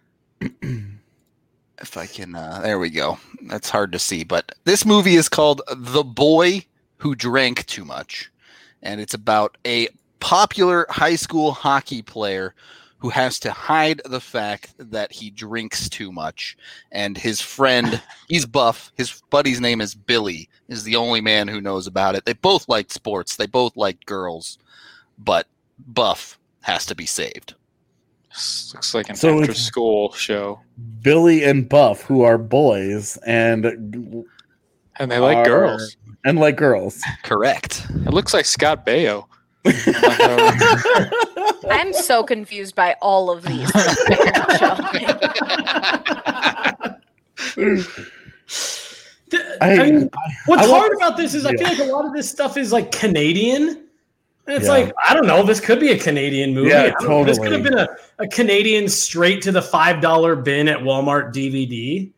[0.40, 3.18] if I can, uh, there we go.
[3.42, 6.64] That's hard to see, but this movie is called "The Boy
[6.98, 8.30] Who Drank Too Much,"
[8.82, 9.88] and it's about a
[10.20, 12.54] popular high school hockey player
[12.98, 16.56] who has to hide the fact that he drinks too much,
[16.90, 18.92] and his friend, he's buff.
[18.96, 20.48] His buddy's name is Billy.
[20.68, 22.24] Is the only man who knows about it.
[22.24, 23.36] They both liked sports.
[23.36, 24.58] They both liked girls,
[25.18, 25.46] but
[25.78, 27.54] Buff has to be saved.
[28.30, 30.60] This looks like an So after school show,
[31.02, 33.64] Billy and Buff, who are boys and
[34.98, 35.96] and they like are- girls.
[36.24, 37.00] and like girls.
[37.22, 37.86] Correct.
[37.90, 39.26] It looks like Scott Baio.
[41.70, 43.70] I'm so confused by all of these.
[49.60, 50.10] I, I mean,
[50.46, 52.56] what's I want- hard about this is I feel like a lot of this stuff
[52.56, 53.68] is like Canadian.
[54.46, 54.72] And it's Yeah.
[54.72, 56.70] like, I don't know, this could be a Canadian movie.
[56.70, 57.86] Yeah, I This could have been a,
[58.18, 62.10] a Canadian straight to the $5 bin at Walmart DVD.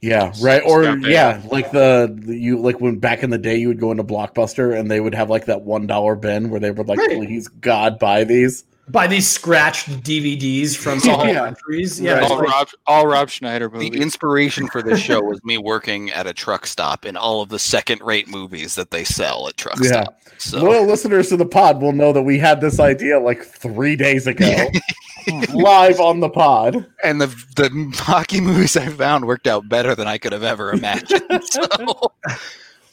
[0.00, 0.62] Yeah, right.
[0.64, 3.90] Or yeah, like the, the you like when back in the day you would go
[3.90, 6.98] into Blockbuster and they would have like that one dollar bin where they would like,
[6.98, 7.16] Right.
[7.16, 8.64] please God buy these.
[8.90, 11.34] Buy these scratched DVDs from all Yeah.
[11.34, 12.00] countries.
[12.00, 12.14] Yeah.
[12.14, 12.30] Right.
[12.30, 13.90] all like- Rob, all Rob Schneider movies.
[13.90, 17.48] The inspiration for this show was me working at a truck stop in all of
[17.50, 20.02] the second-rate movies that they sell at truck Yeah.
[20.02, 20.20] stop.
[20.38, 23.96] So Loyal listeners to the pod will know that we had this idea like three
[23.96, 24.68] days ago,
[25.52, 26.86] live on the pod.
[27.02, 27.26] and the
[27.56, 31.22] the hockey movies I found worked out better than I could have ever imagined.
[31.44, 31.66] So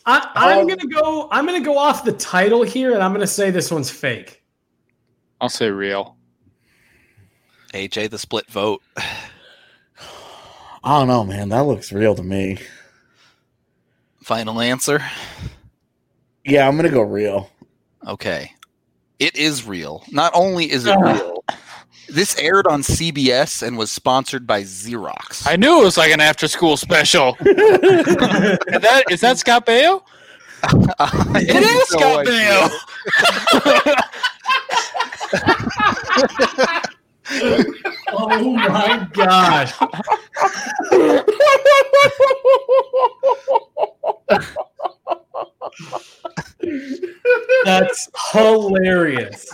[0.08, 1.28] I, I'm Um, gonna go.
[1.32, 4.42] I'm gonna go off the title here, and I'm gonna say this one's fake.
[5.46, 6.18] I'll say real.
[7.72, 8.82] AJ, the split vote.
[10.84, 11.50] I don't know, man.
[11.50, 12.58] That looks real to me.
[14.24, 15.04] Final answer.
[16.44, 17.52] Yeah, I'm gonna go real.
[18.08, 18.54] Okay.
[19.20, 20.04] It is real.
[20.10, 21.12] Not only is it Ah.
[21.14, 21.44] real,
[22.10, 25.46] this aired on CBS and was sponsored by Xerox.
[25.48, 27.38] I knew it was like an after school special.
[27.42, 30.02] is that is that Scott Baio?
[30.64, 32.70] I It no Scott idea.
[33.60, 34.02] Baio.
[38.12, 39.74] oh my gosh.
[47.66, 49.50] That's hilarious.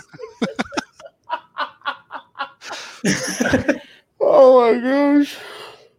[4.20, 5.36] oh my gosh.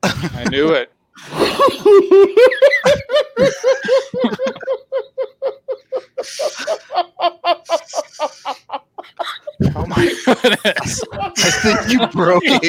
[0.03, 0.89] I knew it.
[9.75, 11.01] Oh my goodness.
[11.13, 11.29] I
[11.61, 12.61] think you broke it.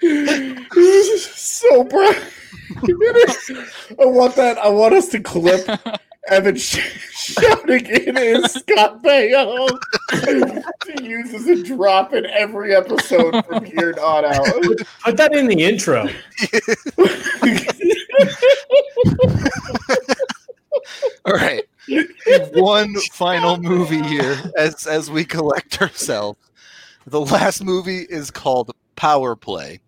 [0.00, 2.22] this is so bright.
[4.00, 4.58] I want that.
[4.58, 5.68] I want us to clip
[6.28, 6.78] Evan sh-
[7.12, 9.68] shouting in his Scott Baio
[10.10, 14.46] to use as a drop in every episode from here on out.
[15.04, 16.08] Put that in the intro.
[21.24, 21.64] All right.
[22.52, 26.38] One final movie here as as we collect ourselves.
[27.06, 29.80] The last movie is called Power Play,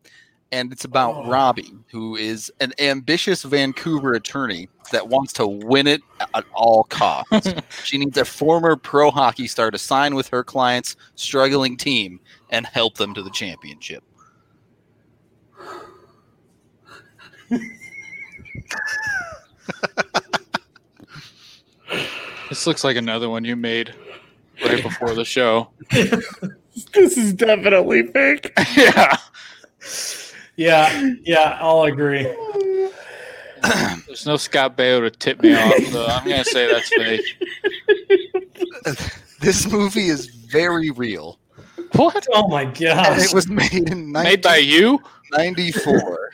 [0.53, 1.29] and it's about Oh.
[1.29, 6.01] Robbie, who is an ambitious Vancouver attorney that wants to win it
[6.35, 7.53] at all costs.
[7.85, 12.21] she needs a former pro hockey star to sign with her client's struggling team
[12.51, 14.03] and help them to the championship.
[22.51, 23.95] This looks like another one you made
[24.65, 25.69] right before the show.
[26.95, 28.53] This is definitely fake.
[28.77, 29.17] yeah.
[30.57, 32.23] Yeah, yeah, I'll agree.
[34.07, 37.25] There's no Scott Baio to tip me off, so I'm gonna say that's fake.
[39.41, 41.39] This movie is very real.
[41.97, 42.27] What?
[42.33, 43.25] Oh my And gosh.
[43.27, 45.01] it was made in Made by you?
[45.33, 46.31] 94.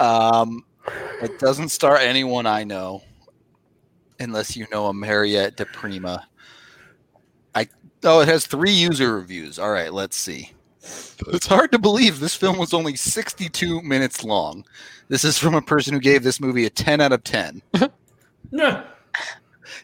[0.00, 0.64] um,
[1.22, 3.02] it doesn't star anyone I know,
[4.20, 6.26] unless you know a Mariette de Prima.
[7.54, 7.68] I
[8.04, 9.58] oh, it has three user reviews.
[9.58, 10.52] All right, let's see.
[11.28, 14.64] It's hard to believe this film was only 62 minutes long.
[15.08, 17.62] This is from a person who gave this movie a 10 out of 10.
[18.52, 18.84] No.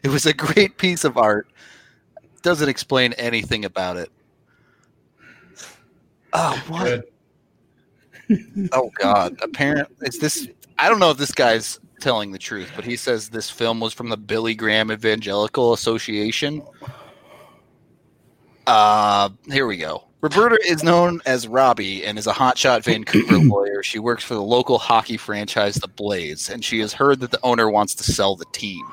[0.03, 1.47] It was a great piece of art.
[2.43, 4.09] Doesn't explain anything about it.
[6.33, 7.09] Oh, what?
[8.71, 9.39] Oh God!
[9.41, 10.47] Apparently, Is this.
[10.77, 13.93] I don't know if this guy's telling the truth, but he says this film was
[13.93, 16.63] from the Billy Graham Evangelical Association.
[18.67, 20.03] Uh, here we go.
[20.21, 23.81] Roberta is known as Robbie and is a hotshot Vancouver lawyer.
[23.83, 27.39] She works for the local hockey franchise, the Blaze, and she has heard that the
[27.41, 28.85] owner wants to sell the team.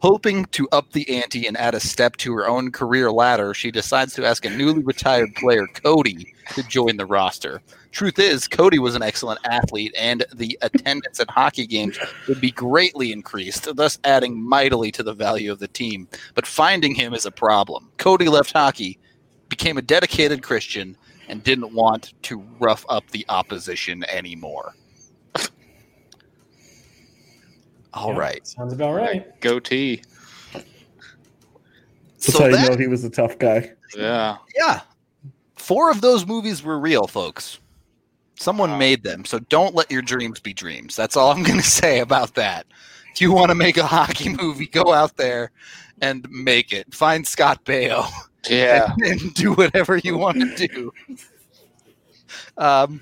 [0.00, 3.72] Hoping to up the ante and add a step to her own career ladder, she
[3.72, 7.60] decides to ask a newly retired player, Cody, to join the roster.
[7.90, 12.52] Truth is, Cody was an excellent athlete, and the attendance at hockey games would be
[12.52, 16.06] greatly increased, thus adding mightily to the value of the team.
[16.36, 17.90] But finding him is a problem.
[17.96, 19.00] Cody left hockey,
[19.48, 20.96] became a dedicated Christian,
[21.28, 24.74] and didn't want to rough up the opposition anymore.
[27.98, 28.46] All Yeah, right.
[28.46, 29.40] Sounds about right.
[29.40, 30.02] Goatee.
[30.52, 30.66] That's
[32.32, 33.72] So how you know he was a tough guy.
[33.96, 34.36] Yeah.
[34.56, 34.80] Yeah.
[35.56, 37.58] Four of those movies were real, folks.
[38.38, 38.78] Someone Wow.
[38.78, 39.24] made them.
[39.24, 40.94] So don't let your dreams be dreams.
[40.96, 42.66] That's all I'm going to say about that.
[43.14, 45.50] If you want to make a hockey movie, go out there
[46.00, 46.94] and make it.
[46.94, 48.06] Find Scott Baio
[48.48, 48.92] Yeah.
[48.92, 50.92] and, and do whatever you want to do.
[52.56, 53.00] Um,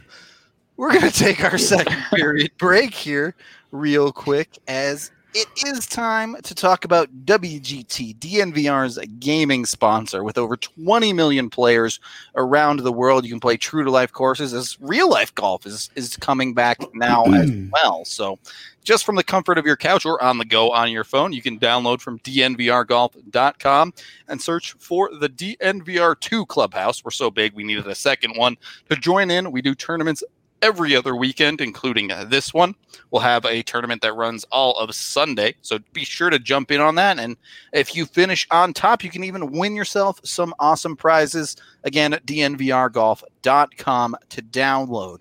[0.77, 3.35] we're going to take our second period break here,
[3.72, 10.24] real quick, as it is time to talk about WGT, DNVR's gaming sponsor.
[10.24, 12.01] With over 20 million players
[12.37, 15.91] around the world, you can play true to life courses as real life golf is,
[15.95, 17.68] is coming back now as mm.
[17.70, 18.07] well.
[18.07, 18.39] So,
[18.83, 21.43] just from the comfort of your couch or on the go on your phone, you
[21.43, 23.93] can download from dnvrgolf.com
[24.29, 27.05] and search for the DNVR2 Clubhouse.
[27.05, 28.57] We're so big, we needed a second one
[28.89, 29.53] to join in.
[29.53, 30.22] We do tournaments
[30.63, 32.75] every other weekend, including uh, this one.
[33.11, 36.81] We'll have a tournament that runs all of Sunday, so be sure to jump in
[36.81, 37.19] on that.
[37.19, 37.37] And
[37.73, 41.57] if you finish on top, you can even win yourself some awesome prizes.
[41.85, 45.21] Again, dnvrgolf.com to download.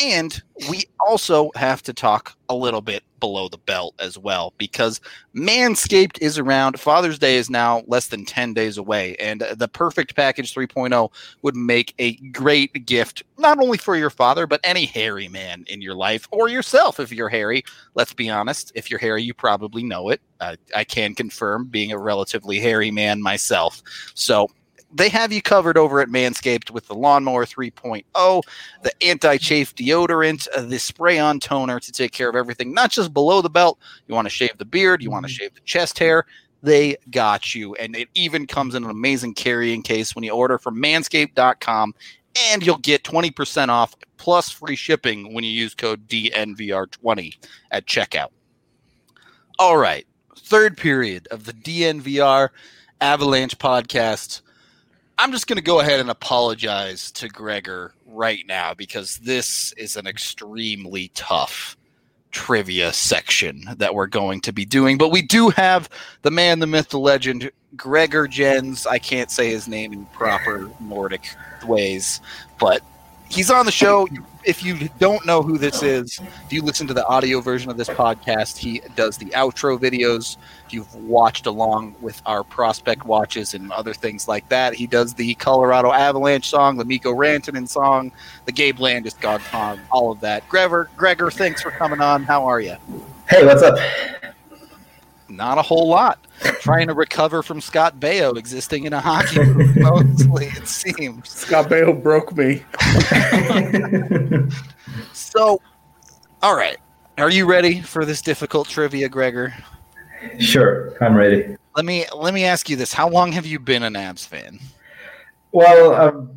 [0.00, 5.00] And we also have to talk a little bit below the belt as well because
[5.34, 6.78] Manscaped is around.
[6.78, 11.10] Father's Day is now less than 10 days away, and the Perfect Package 3.0
[11.42, 15.82] would make a great gift, not only for your father, but any hairy man in
[15.82, 17.64] your life or yourself if you're hairy.
[17.94, 18.72] Let's be honest.
[18.74, 20.20] If you're hairy, you probably know it.
[20.40, 23.82] Uh, I can confirm being a relatively hairy man myself.
[24.14, 24.48] So
[24.92, 28.42] they have you covered over at Manscaped with the Lawnmower 3.0,
[28.82, 32.90] the anti chafe deodorant, uh, the spray on toner to take care of everything, not
[32.90, 33.78] just below the belt.
[34.06, 36.24] You want to shave the beard, you want to shave the chest hair.
[36.62, 37.74] They got you.
[37.74, 41.94] And it even comes in an amazing carrying case when you order from manscaped.com.
[42.50, 47.36] And you'll get 20% off plus free shipping when you use code DNVR20
[47.70, 48.28] at checkout.
[49.58, 50.06] All right.
[50.36, 52.48] third period of the DNVR
[53.00, 54.40] Avalanche podcast.
[55.20, 59.96] I'm just going to go ahead and apologize to Gregor right now because this is
[59.96, 61.76] an extremely tough
[62.30, 64.96] trivia section that we're going to be doing.
[64.96, 65.90] But we do have
[66.22, 68.86] the man, the myth, the legend, Gregor Jens.
[68.86, 71.28] I can't say his name in proper Nordic
[71.66, 72.20] ways,
[72.60, 72.82] but
[73.28, 74.08] he's on the show.
[74.44, 77.76] If you don't know who this is, if you listen to the audio version of
[77.76, 80.38] this podcast, he does the outro videos.
[80.66, 85.12] If you've watched along with our prospect watches and other things like that, he does
[85.12, 88.10] the Colorado Avalanche song, the Mikko Rantanen song,
[88.46, 90.48] the Gabe Landeskog song, all of that.
[90.48, 92.22] Gregor, Gregor, thanks for coming on.
[92.22, 92.76] How are you?
[93.28, 93.78] Hey, what's up?
[95.28, 96.26] Not a whole lot.
[96.60, 101.28] Trying to recover from Scott Baio existing in a hockey room, mostly, it seems.
[101.28, 102.62] Scott Baio broke me.
[105.12, 105.60] So,
[106.42, 106.78] all right.
[107.18, 109.52] Are you ready for this difficult trivia, Gregor?
[110.38, 111.56] sure, I'm ready.
[111.76, 114.58] Let me let me ask you this: How long have you been an Avs fan?
[115.52, 116.30] Well, um,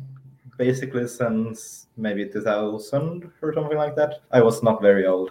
[0.56, 4.20] basically since maybe 2000 or something like that.
[4.30, 5.30] I was not very old.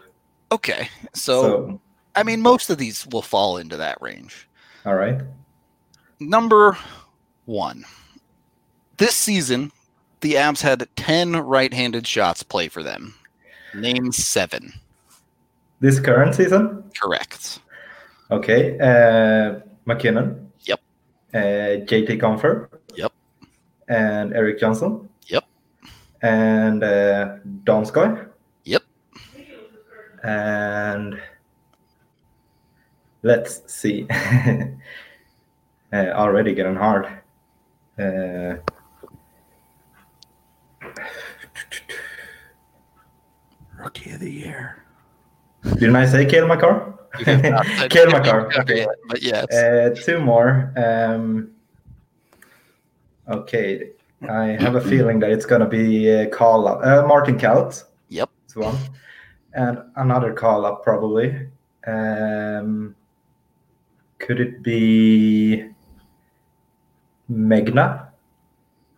[0.51, 1.82] Okay, so, So,
[2.16, 4.47] I mean, most of these will fall into that range.
[4.86, 5.22] all right.
[6.20, 6.78] Number
[7.45, 7.84] one,
[8.97, 9.72] this season,
[10.20, 13.16] the Avs had ten right-handed shots play for them.
[13.74, 14.74] Name seven.
[15.80, 16.84] This current season?
[17.01, 17.59] Correct.
[18.30, 18.78] Okay.
[18.78, 20.51] Uh, MacKinnon.
[20.62, 20.80] Yep.
[21.34, 21.38] Uh,
[21.88, 22.68] JT Compher.
[22.95, 23.12] Yep.
[23.88, 25.09] And Erik Johnson.
[25.26, 25.43] Yep.
[26.22, 28.28] And uh, Donskoy.
[28.66, 28.84] Yep.
[30.24, 31.20] And
[33.24, 34.07] let's see.
[34.09, 37.07] uh, already getting hard.
[37.99, 38.55] Uh,
[43.80, 44.84] Rookie of the year.
[45.63, 46.93] didn't I say Cale Makar?
[47.19, 48.59] You have not said Cale Makar.
[48.59, 48.86] Okay.
[49.07, 49.51] But yes.
[49.53, 50.72] Uh, two more.
[50.78, 51.51] Um,
[53.28, 53.89] okay,
[54.30, 56.80] I have a feeling that it's gonna be uh, call up.
[56.84, 57.84] Uh, Martin Kaut.
[58.09, 58.30] Yep.
[58.45, 58.78] It's one,
[59.53, 61.47] and another call up probably.
[61.88, 62.95] Um,
[64.22, 65.65] could it be
[67.30, 68.07] Megna?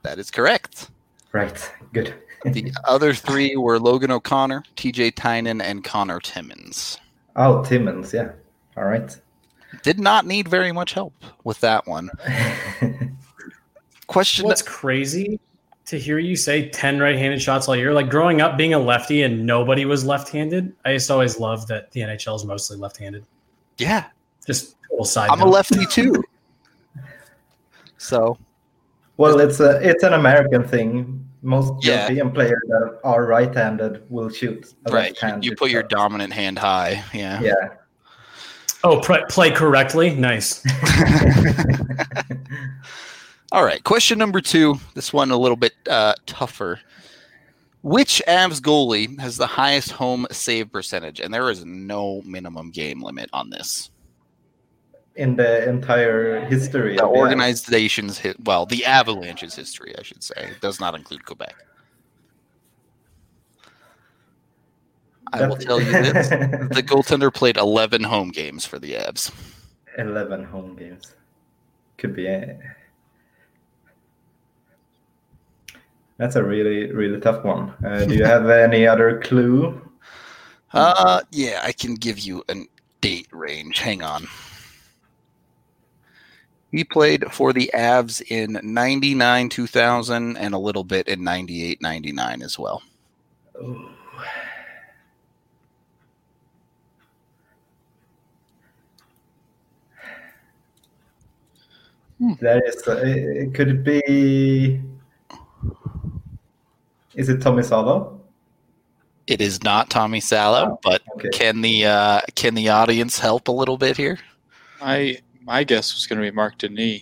[0.04, 0.90] That is correct.
[1.32, 1.72] Right.
[1.94, 2.14] Good.
[2.44, 7.00] The other three were Logan O'Connor, TJ Tynan, and Conor Timmins.
[7.36, 8.14] Oh, Timmons.
[8.14, 8.32] Yeah.
[8.78, 9.18] All right.
[9.82, 11.14] Did not need very much help
[11.44, 12.10] with that one.
[14.08, 15.40] Question What's crazy
[15.86, 19.24] to hear you say 10 right-handed shots all year like growing up being a lefty
[19.24, 23.26] and nobody was left-handed i just always loved that the nhl is mostly left-handed
[23.78, 24.06] Yeah,
[24.48, 26.24] just total side I'm a lefty too.
[27.98, 28.38] So
[29.18, 31.20] well, it's a it's an American thing.
[31.42, 32.04] Most Yeah.
[32.08, 34.74] European players that are right-handed will shoot.
[34.86, 35.90] a right, you, left-handed you put your shot.
[35.90, 37.04] dominant hand high.
[37.14, 37.42] Yeah.
[37.42, 37.54] Yeah.
[38.84, 40.64] oh pr- play correctly nice
[43.52, 43.84] All right.
[43.84, 44.80] Question number two.
[44.96, 46.80] This one a little bit uh, tougher.
[47.84, 51.20] Which Avs goalie has the highest home save percentage?
[51.20, 53.92] And there is no minimum game limit on this.
[55.16, 58.38] In the entire history The of the organization's hit.
[58.46, 61.56] Well, the Avalanche's history, I should say, it does not include Quebec.
[65.32, 69.32] I will tell you this: the goaltender played 11 home games for the Avs.
[69.98, 71.16] 11 home games
[71.98, 72.60] could be a...
[76.18, 79.80] that's a really really tough one uh, do you have any other clue
[80.74, 82.56] Uh, yeah, I can give you a
[83.02, 83.80] date range.
[83.80, 84.28] Hang on.
[86.74, 92.42] He played for the Avs in 99, 2000, and a little bit in 98, 99
[92.42, 92.82] as well.
[102.40, 104.80] that is uh, could it be
[107.16, 108.18] is it tommy salo
[109.28, 113.48] It is not Tommy Salo, Oh, but okay can the uh, can the audience help
[113.48, 114.20] a little bit here?
[114.82, 117.02] I my guess was going to be Marc Denis.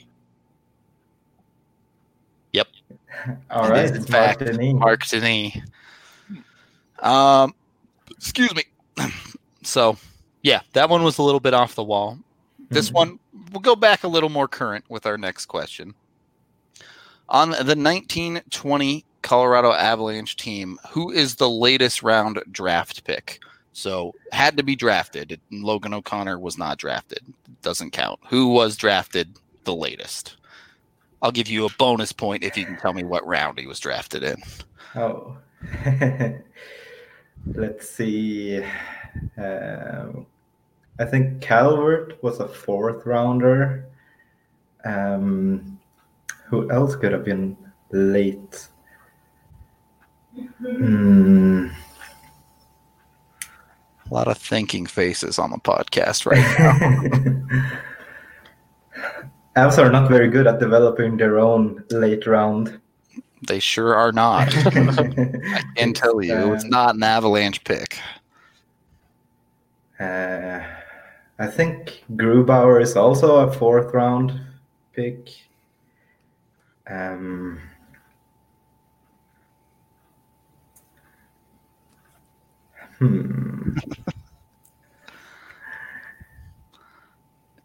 [2.54, 2.68] Yep.
[3.50, 3.72] All right.
[3.72, 4.74] right in it's Marc fact, Denis.
[4.74, 5.54] Marc Denis.
[7.00, 7.54] Um,
[8.12, 8.64] excuse me.
[9.64, 9.96] So,
[10.42, 12.18] yeah, that one was a little bit off the wall.
[12.72, 12.94] This Mhm.
[12.94, 13.20] one,
[13.52, 15.94] we'll go back a little more current with our next question.
[17.30, 23.40] On the 1920 Colorado Avalanche team, who is the latest round draft pick?
[23.74, 25.40] So, had to be drafted.
[25.50, 27.20] Logan O'Connor was not drafted.
[27.62, 28.20] Doesn't count.
[28.28, 30.36] Who was drafted the latest?
[31.22, 33.80] I'll give you a bonus point if you can tell me what round he was
[33.80, 34.42] drafted in.
[34.96, 35.38] oh
[37.56, 38.62] let's see
[39.38, 40.26] um,
[41.00, 43.86] I think Calvert was a fourth rounder.
[44.86, 45.80] Um,
[46.46, 47.58] who else could have been
[47.92, 48.68] late?
[50.60, 51.68] Hmm.
[54.12, 57.72] A lot of thinking faces on the podcast right now.
[59.56, 62.80] Avs are not very good at developing their own late round.
[63.48, 64.54] they sure are not.
[64.68, 68.00] I can tell you, it's Um, not an avalanche pick.
[70.00, 70.60] Uh,
[71.40, 74.40] I think Grubauer is also a fourth round
[74.94, 75.30] pick.
[76.90, 77.60] Um,
[83.02, 83.78] hmm.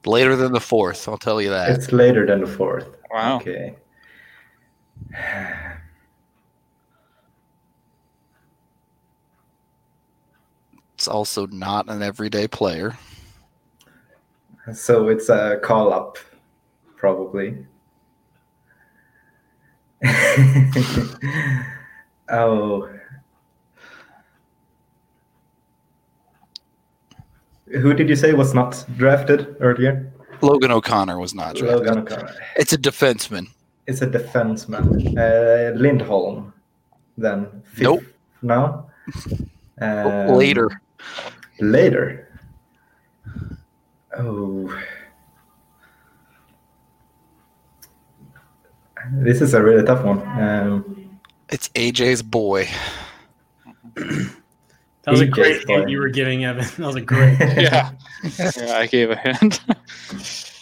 [0.04, 1.70] Later than the fourth, I'll tell you that.
[1.70, 2.88] It's later than the fourth.
[3.10, 3.36] Wow.
[3.36, 3.74] Okay.
[10.94, 12.96] It's also not an everyday player.
[14.72, 16.18] So it's a call up,
[16.96, 17.66] probably.
[22.30, 22.95] oh.
[27.72, 30.12] Who did you say was not drafted earlier?
[30.40, 31.86] Logan O'Connor was not drafted.
[31.86, 32.34] Logan O'Connor.
[32.56, 33.48] It's a defenseman.
[33.86, 35.16] It's a defenseman.
[35.16, 36.52] Uh, Lindholm.
[37.18, 37.62] Then.
[37.64, 37.82] Fifth.
[37.82, 38.04] Nope.
[38.42, 38.90] No.
[39.78, 40.80] Um, Later.
[41.60, 42.40] Later.
[44.16, 44.74] Oh.
[49.12, 50.20] This is a really tough one.
[50.40, 51.18] Um,
[51.50, 52.66] It's AJ's boy.
[55.06, 56.64] That was a great gets hint you were giving, Evan.
[56.64, 57.38] That was a great.
[57.38, 57.92] Yeah.
[58.38, 59.60] yeah, I gave a hint.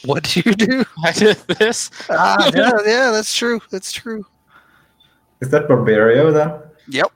[0.04, 0.84] What did you do?
[1.02, 1.90] I did this.
[2.10, 3.58] ah, yeah, yeah, that's true.
[3.70, 4.26] That's true.
[5.40, 6.52] is that Barberio then?
[6.88, 7.10] Yep.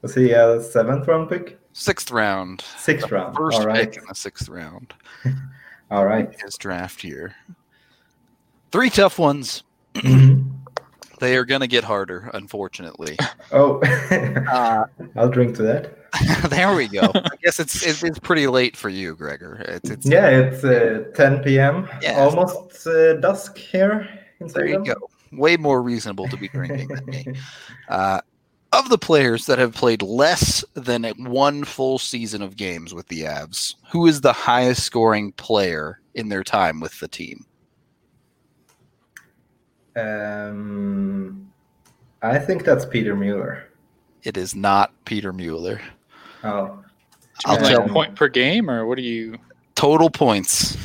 [0.00, 1.58] Was he a seventh round pick?
[1.74, 2.62] Sixth round.
[2.78, 3.36] Sixth round.
[3.36, 3.90] First All right.
[3.92, 4.94] pick in the sixth round.
[5.90, 6.30] All right.
[6.42, 7.34] His draft year.
[8.72, 9.62] Three tough ones.
[9.92, 10.52] Mhm.
[11.20, 13.18] They are going to get harder, unfortunately.
[13.52, 13.80] Oh,
[14.50, 15.98] Uh, I'll drink to that.
[16.48, 17.00] there we go.
[17.14, 19.64] I guess it's it's, it's pretty late for you, Gregor.
[19.68, 21.88] It's, it's Yeah, it's uh, 10 p.m.
[22.02, 22.24] Yeah.
[22.24, 24.08] Almost uh, dusk here
[24.40, 24.94] in there you go.
[25.32, 27.26] Way more reasonable to be drinking than me.
[27.88, 28.20] Uh,
[28.72, 33.22] of the players that have played less than one full season of games with the
[33.22, 37.46] Avs, who is the highest scoring player in their time with the team?
[39.96, 41.52] Um,
[42.22, 43.68] I think that's Peter Mueller.
[44.24, 45.80] It is not Peter Mueller.
[46.44, 46.84] Oh,
[47.46, 49.38] I'll like tell point per game, or what do you?
[49.74, 50.76] Total points.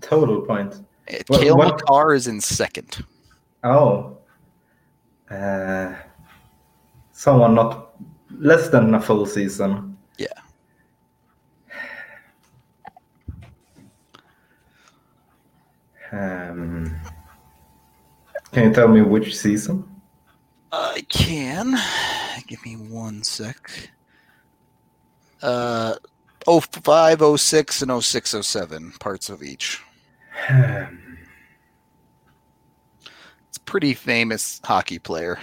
[0.00, 0.74] total point.
[1.10, 3.04] Uh, What- Cale what- Makar is in second.
[3.64, 4.16] Oh,
[5.30, 5.94] uh,
[7.12, 7.90] someone not
[8.38, 9.96] less than a full season.
[10.18, 10.28] Yeah.
[16.12, 16.96] Um,
[18.52, 19.84] can you tell me which season?
[20.72, 21.76] I can.
[22.46, 23.90] Give me one sec.
[25.42, 25.94] Uh,
[26.48, 29.82] 05, 06, and 06, 07, parts of each.
[33.48, 35.38] It's a pretty famous hockey player,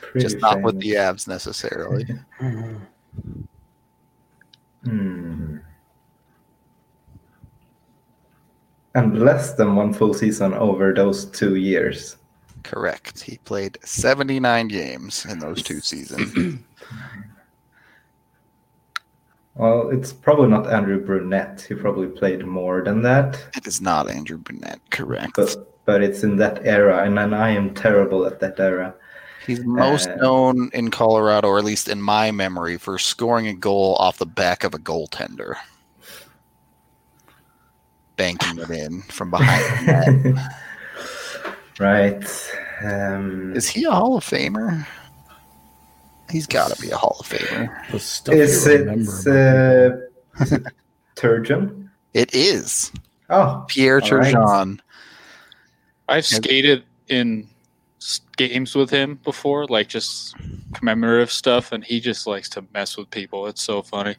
[0.00, 2.06] pretty just not with the Avs necessarily.
[4.84, 5.58] Hmm.
[8.94, 12.16] And less than one full season over those two years.
[12.62, 13.20] Correct.
[13.20, 16.60] He played 79 games in those two seasons.
[19.60, 21.66] Well, it's probably not Andrew Brunette.
[21.68, 23.38] He probably played more than that.
[23.54, 25.34] it is not Andrew Brunette, correct.
[25.36, 25.54] But
[25.84, 28.94] but it's in that era, and then I am terrible at that era.
[29.46, 33.52] He's most Uh, known in Colorado, or at least in my memory, for scoring a
[33.54, 35.56] goal off the back of a goaltender.
[38.16, 40.52] Banking it in from behind the net.
[41.78, 42.50] right.
[42.82, 44.86] Um, Is he a Hall of Famer?
[46.30, 47.90] He's got to be a Hall of Famer.
[47.90, 50.62] The stuff is you it uh, is it
[51.16, 51.88] Turgeon?
[52.14, 52.92] It is
[53.30, 54.34] Oh, Pierre All right.
[54.34, 54.80] Turgeon.
[56.08, 57.48] I've skated in
[58.36, 60.34] games with him before, like just
[60.74, 63.46] commemorative stuff, and he just likes to mess with people.
[63.46, 64.16] It's so funny.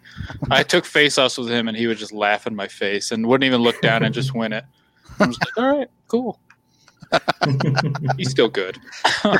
[0.49, 3.45] I took face-offs with him, and he would just laugh in my face and wouldn't
[3.45, 4.63] even look down and just win it.
[5.19, 6.39] I was like, all right, cool.
[8.17, 8.77] He's still good.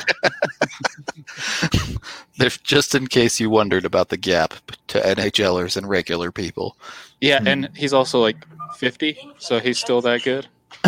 [2.63, 4.53] Just in case you wondered about the gap
[4.87, 6.77] to NHLers and regular people.
[7.19, 7.47] Yeah, Hmm.
[7.47, 8.37] and he's also like
[8.77, 10.47] 50, so he's still that good.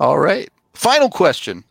[0.00, 0.48] All right.
[0.74, 1.64] Final question.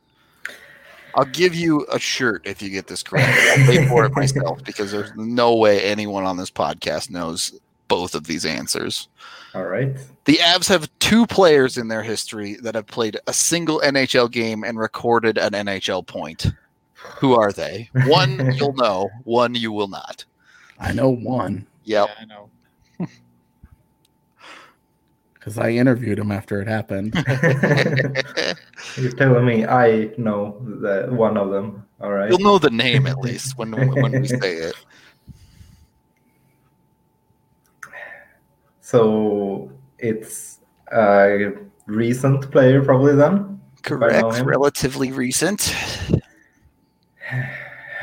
[1.15, 3.29] I'll give you a shirt if you get this correct.
[3.59, 7.59] I'll pay for it myself because there's no way anyone on this podcast knows
[7.93, 9.07] both of these answers.
[9.53, 9.95] All right.
[10.25, 14.63] The Avs have two players in their history that have played a single NHL game
[14.63, 16.47] and recorded an NHL point.
[17.19, 17.91] Who are they?
[18.07, 20.25] One you'll know, one you will not.
[20.79, 22.09] I know one Yep.
[22.09, 22.49] Yeah, I know.
[25.35, 27.13] because I interviewed him after it happened.
[28.97, 31.85] You're telling me I know the one of them.
[32.01, 32.31] All right.
[32.31, 34.73] You'll know the name at least when when we say it.
[38.97, 40.59] So it's
[40.93, 41.53] a
[41.87, 44.43] recent player, probably then, Correct.
[44.45, 45.73] Relatively recent.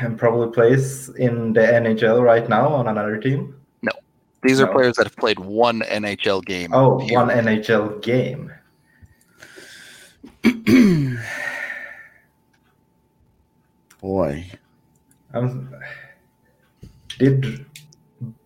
[0.01, 3.55] and probably plays in the NHL right now on another team.
[3.83, 3.91] No,
[4.43, 4.73] these are No.
[4.73, 6.73] players that have played one NHL game.
[6.73, 7.15] Oh, period.
[7.15, 8.51] one NHL game.
[14.01, 14.51] Boy,
[15.33, 15.73] Um,
[17.17, 17.65] did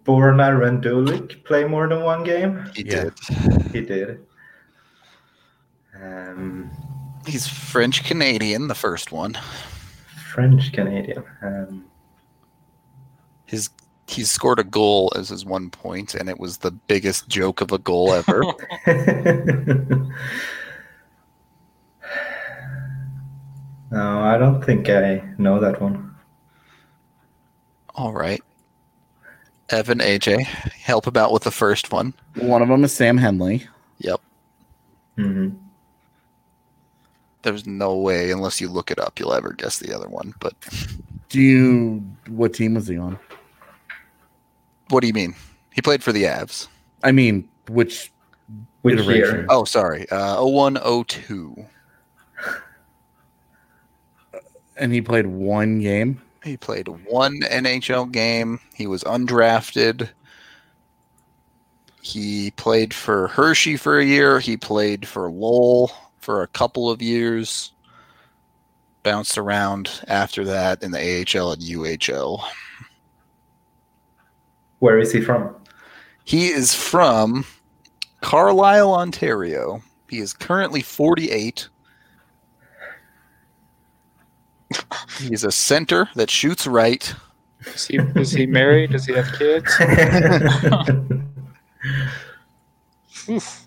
[0.06, 2.64] Borna Rendulic play more than one game?
[2.76, 3.06] He Yeah.
[3.06, 3.14] did.
[3.74, 4.26] He did.
[6.02, 6.70] Um,
[7.26, 9.36] He's French Canadian, the first one.
[10.32, 11.24] French Canadian.
[11.42, 11.86] Um,
[13.46, 13.70] His
[14.08, 17.72] he scored a goal as his one point, and it was the biggest joke of
[17.72, 18.44] a goal ever.
[23.92, 26.16] no, I don't think I know that one.
[27.96, 28.44] All right.
[29.70, 32.14] Evan, AJ, help about with the first one.
[32.36, 33.68] one of them is Sam Henley.
[34.00, 34.22] Yep.
[35.18, 35.50] hmm
[37.42, 40.34] There's no way, unless you look it up, you'll ever guess the other one.
[40.40, 40.54] But
[41.30, 42.04] Do you?
[42.28, 43.18] What team was he on?
[44.90, 45.34] what do you mean?
[45.74, 46.68] He played for the Avs.
[47.04, 48.12] I mean, which?
[48.84, 49.36] Which Iteration.
[49.36, 49.46] year?
[49.50, 50.08] Oh, sorry.
[50.12, 51.66] Uh, 0102.
[54.78, 56.22] And he played one game.
[56.46, 58.60] He played one NHL game.
[58.76, 60.10] He was undrafted.
[62.04, 64.40] He played for Hershey for a year.
[64.40, 67.72] He played for Lowell for a couple of years.
[69.02, 72.44] Bounced around after that in the AHL and UHL.
[74.80, 75.56] Where is he from?
[76.26, 77.44] He is from
[78.22, 79.82] Carlisle, Ontario.
[80.10, 81.70] He is currently 48.
[85.20, 87.14] He's a center that shoots right.
[87.66, 88.92] Is he is he married?
[88.92, 89.74] Does he have kids?
[93.30, 93.62] Oof.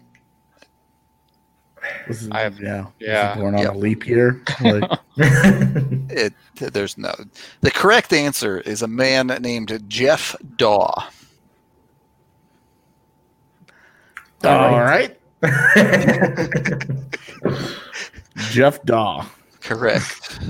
[2.06, 3.34] Was it- I have- yeah, Was he yeah.
[3.36, 3.74] born on Yep.
[3.74, 4.42] a leap year.
[4.60, 4.90] Like,
[6.10, 7.14] It there's no
[7.60, 11.08] the correct answer is a man named Jeff Daw.
[14.44, 15.18] all right,
[18.50, 19.26] Jeff Daw.
[19.60, 20.40] Correct.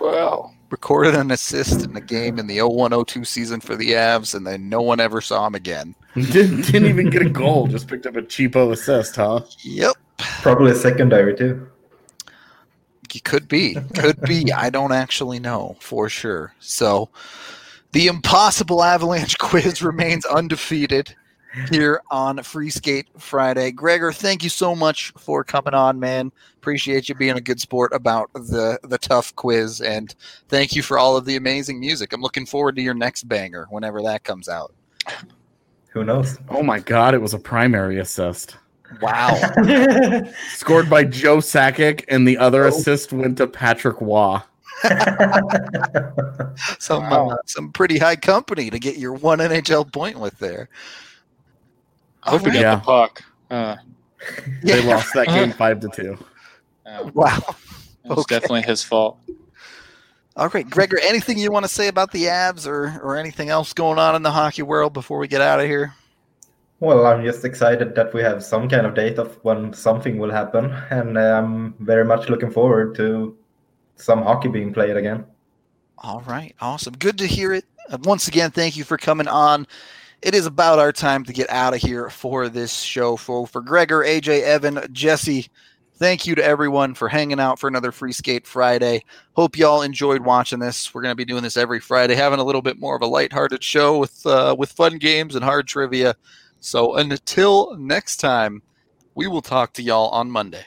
[0.00, 0.52] Wow.
[0.70, 4.68] Recorded an assist in the game in the 0102 season for the Avs, and then
[4.68, 5.94] no one ever saw him again.
[6.14, 7.66] Didn't, didn't even get a goal.
[7.66, 9.40] Just picked up a cheapo assist, huh?
[9.64, 9.94] Yep.
[10.18, 11.68] Probably a secondary too.
[13.10, 13.76] He could be.
[13.94, 14.52] Could be.
[14.52, 16.54] I don't actually know for sure.
[16.60, 17.08] So
[17.92, 21.16] the impossible avalanche quiz remains undefeated
[21.70, 23.70] here on Free Skate Friday.
[23.70, 26.30] Gregor, thank you so much for coming on, man.
[26.56, 30.14] Appreciate you being a good sport about the the tough quiz and
[30.48, 32.12] thank you for all of the amazing music.
[32.12, 34.74] I'm looking forward to your next banger whenever that comes out.
[35.88, 36.38] Who knows?
[36.48, 38.56] Oh my god, it was a primary assist.
[39.00, 39.34] Wow.
[40.54, 44.42] Scored by Joe Sakic, and the other assist went to Patrick Waugh.
[46.78, 47.30] some Wow.
[47.30, 50.68] uh, some pretty high company to get your one NHL point with there.
[52.30, 52.74] I hope he got Yeah.
[52.76, 53.22] the puck.
[53.50, 53.76] Uh,
[54.62, 56.18] They lost that game five to two.
[56.86, 57.38] uh, Wow.
[58.04, 58.36] it was Okay.
[58.36, 59.18] definitely his fault.
[60.36, 63.72] All right, Gregor, anything you want to say about the Avs or, or anything else
[63.72, 65.92] going on in the hockey world before we get out of here?
[66.78, 70.30] Well, I'm just excited that we have some kind of date of when something will
[70.30, 73.36] happen, and I'm very much looking forward to
[73.96, 75.26] some hockey being played again.
[75.98, 76.94] All right, awesome.
[76.94, 77.66] Good to hear it.
[77.90, 79.66] Uh, Once again, thank you for coming on.
[80.22, 83.16] It is about our time to get out of here for this show.
[83.16, 85.48] For, for Gregor, AJ, Evan, Jesse,
[85.94, 89.02] thank you to everyone for hanging out for another Free Skate Friday.
[89.32, 90.92] Hope y'all enjoyed watching this.
[90.92, 93.06] We're going to be doing this every Friday, having a little bit more of a
[93.06, 96.14] lighthearted show with uh, with fun games and hard trivia.
[96.60, 98.62] So until next time,
[99.14, 100.66] we will talk to y'all on Monday.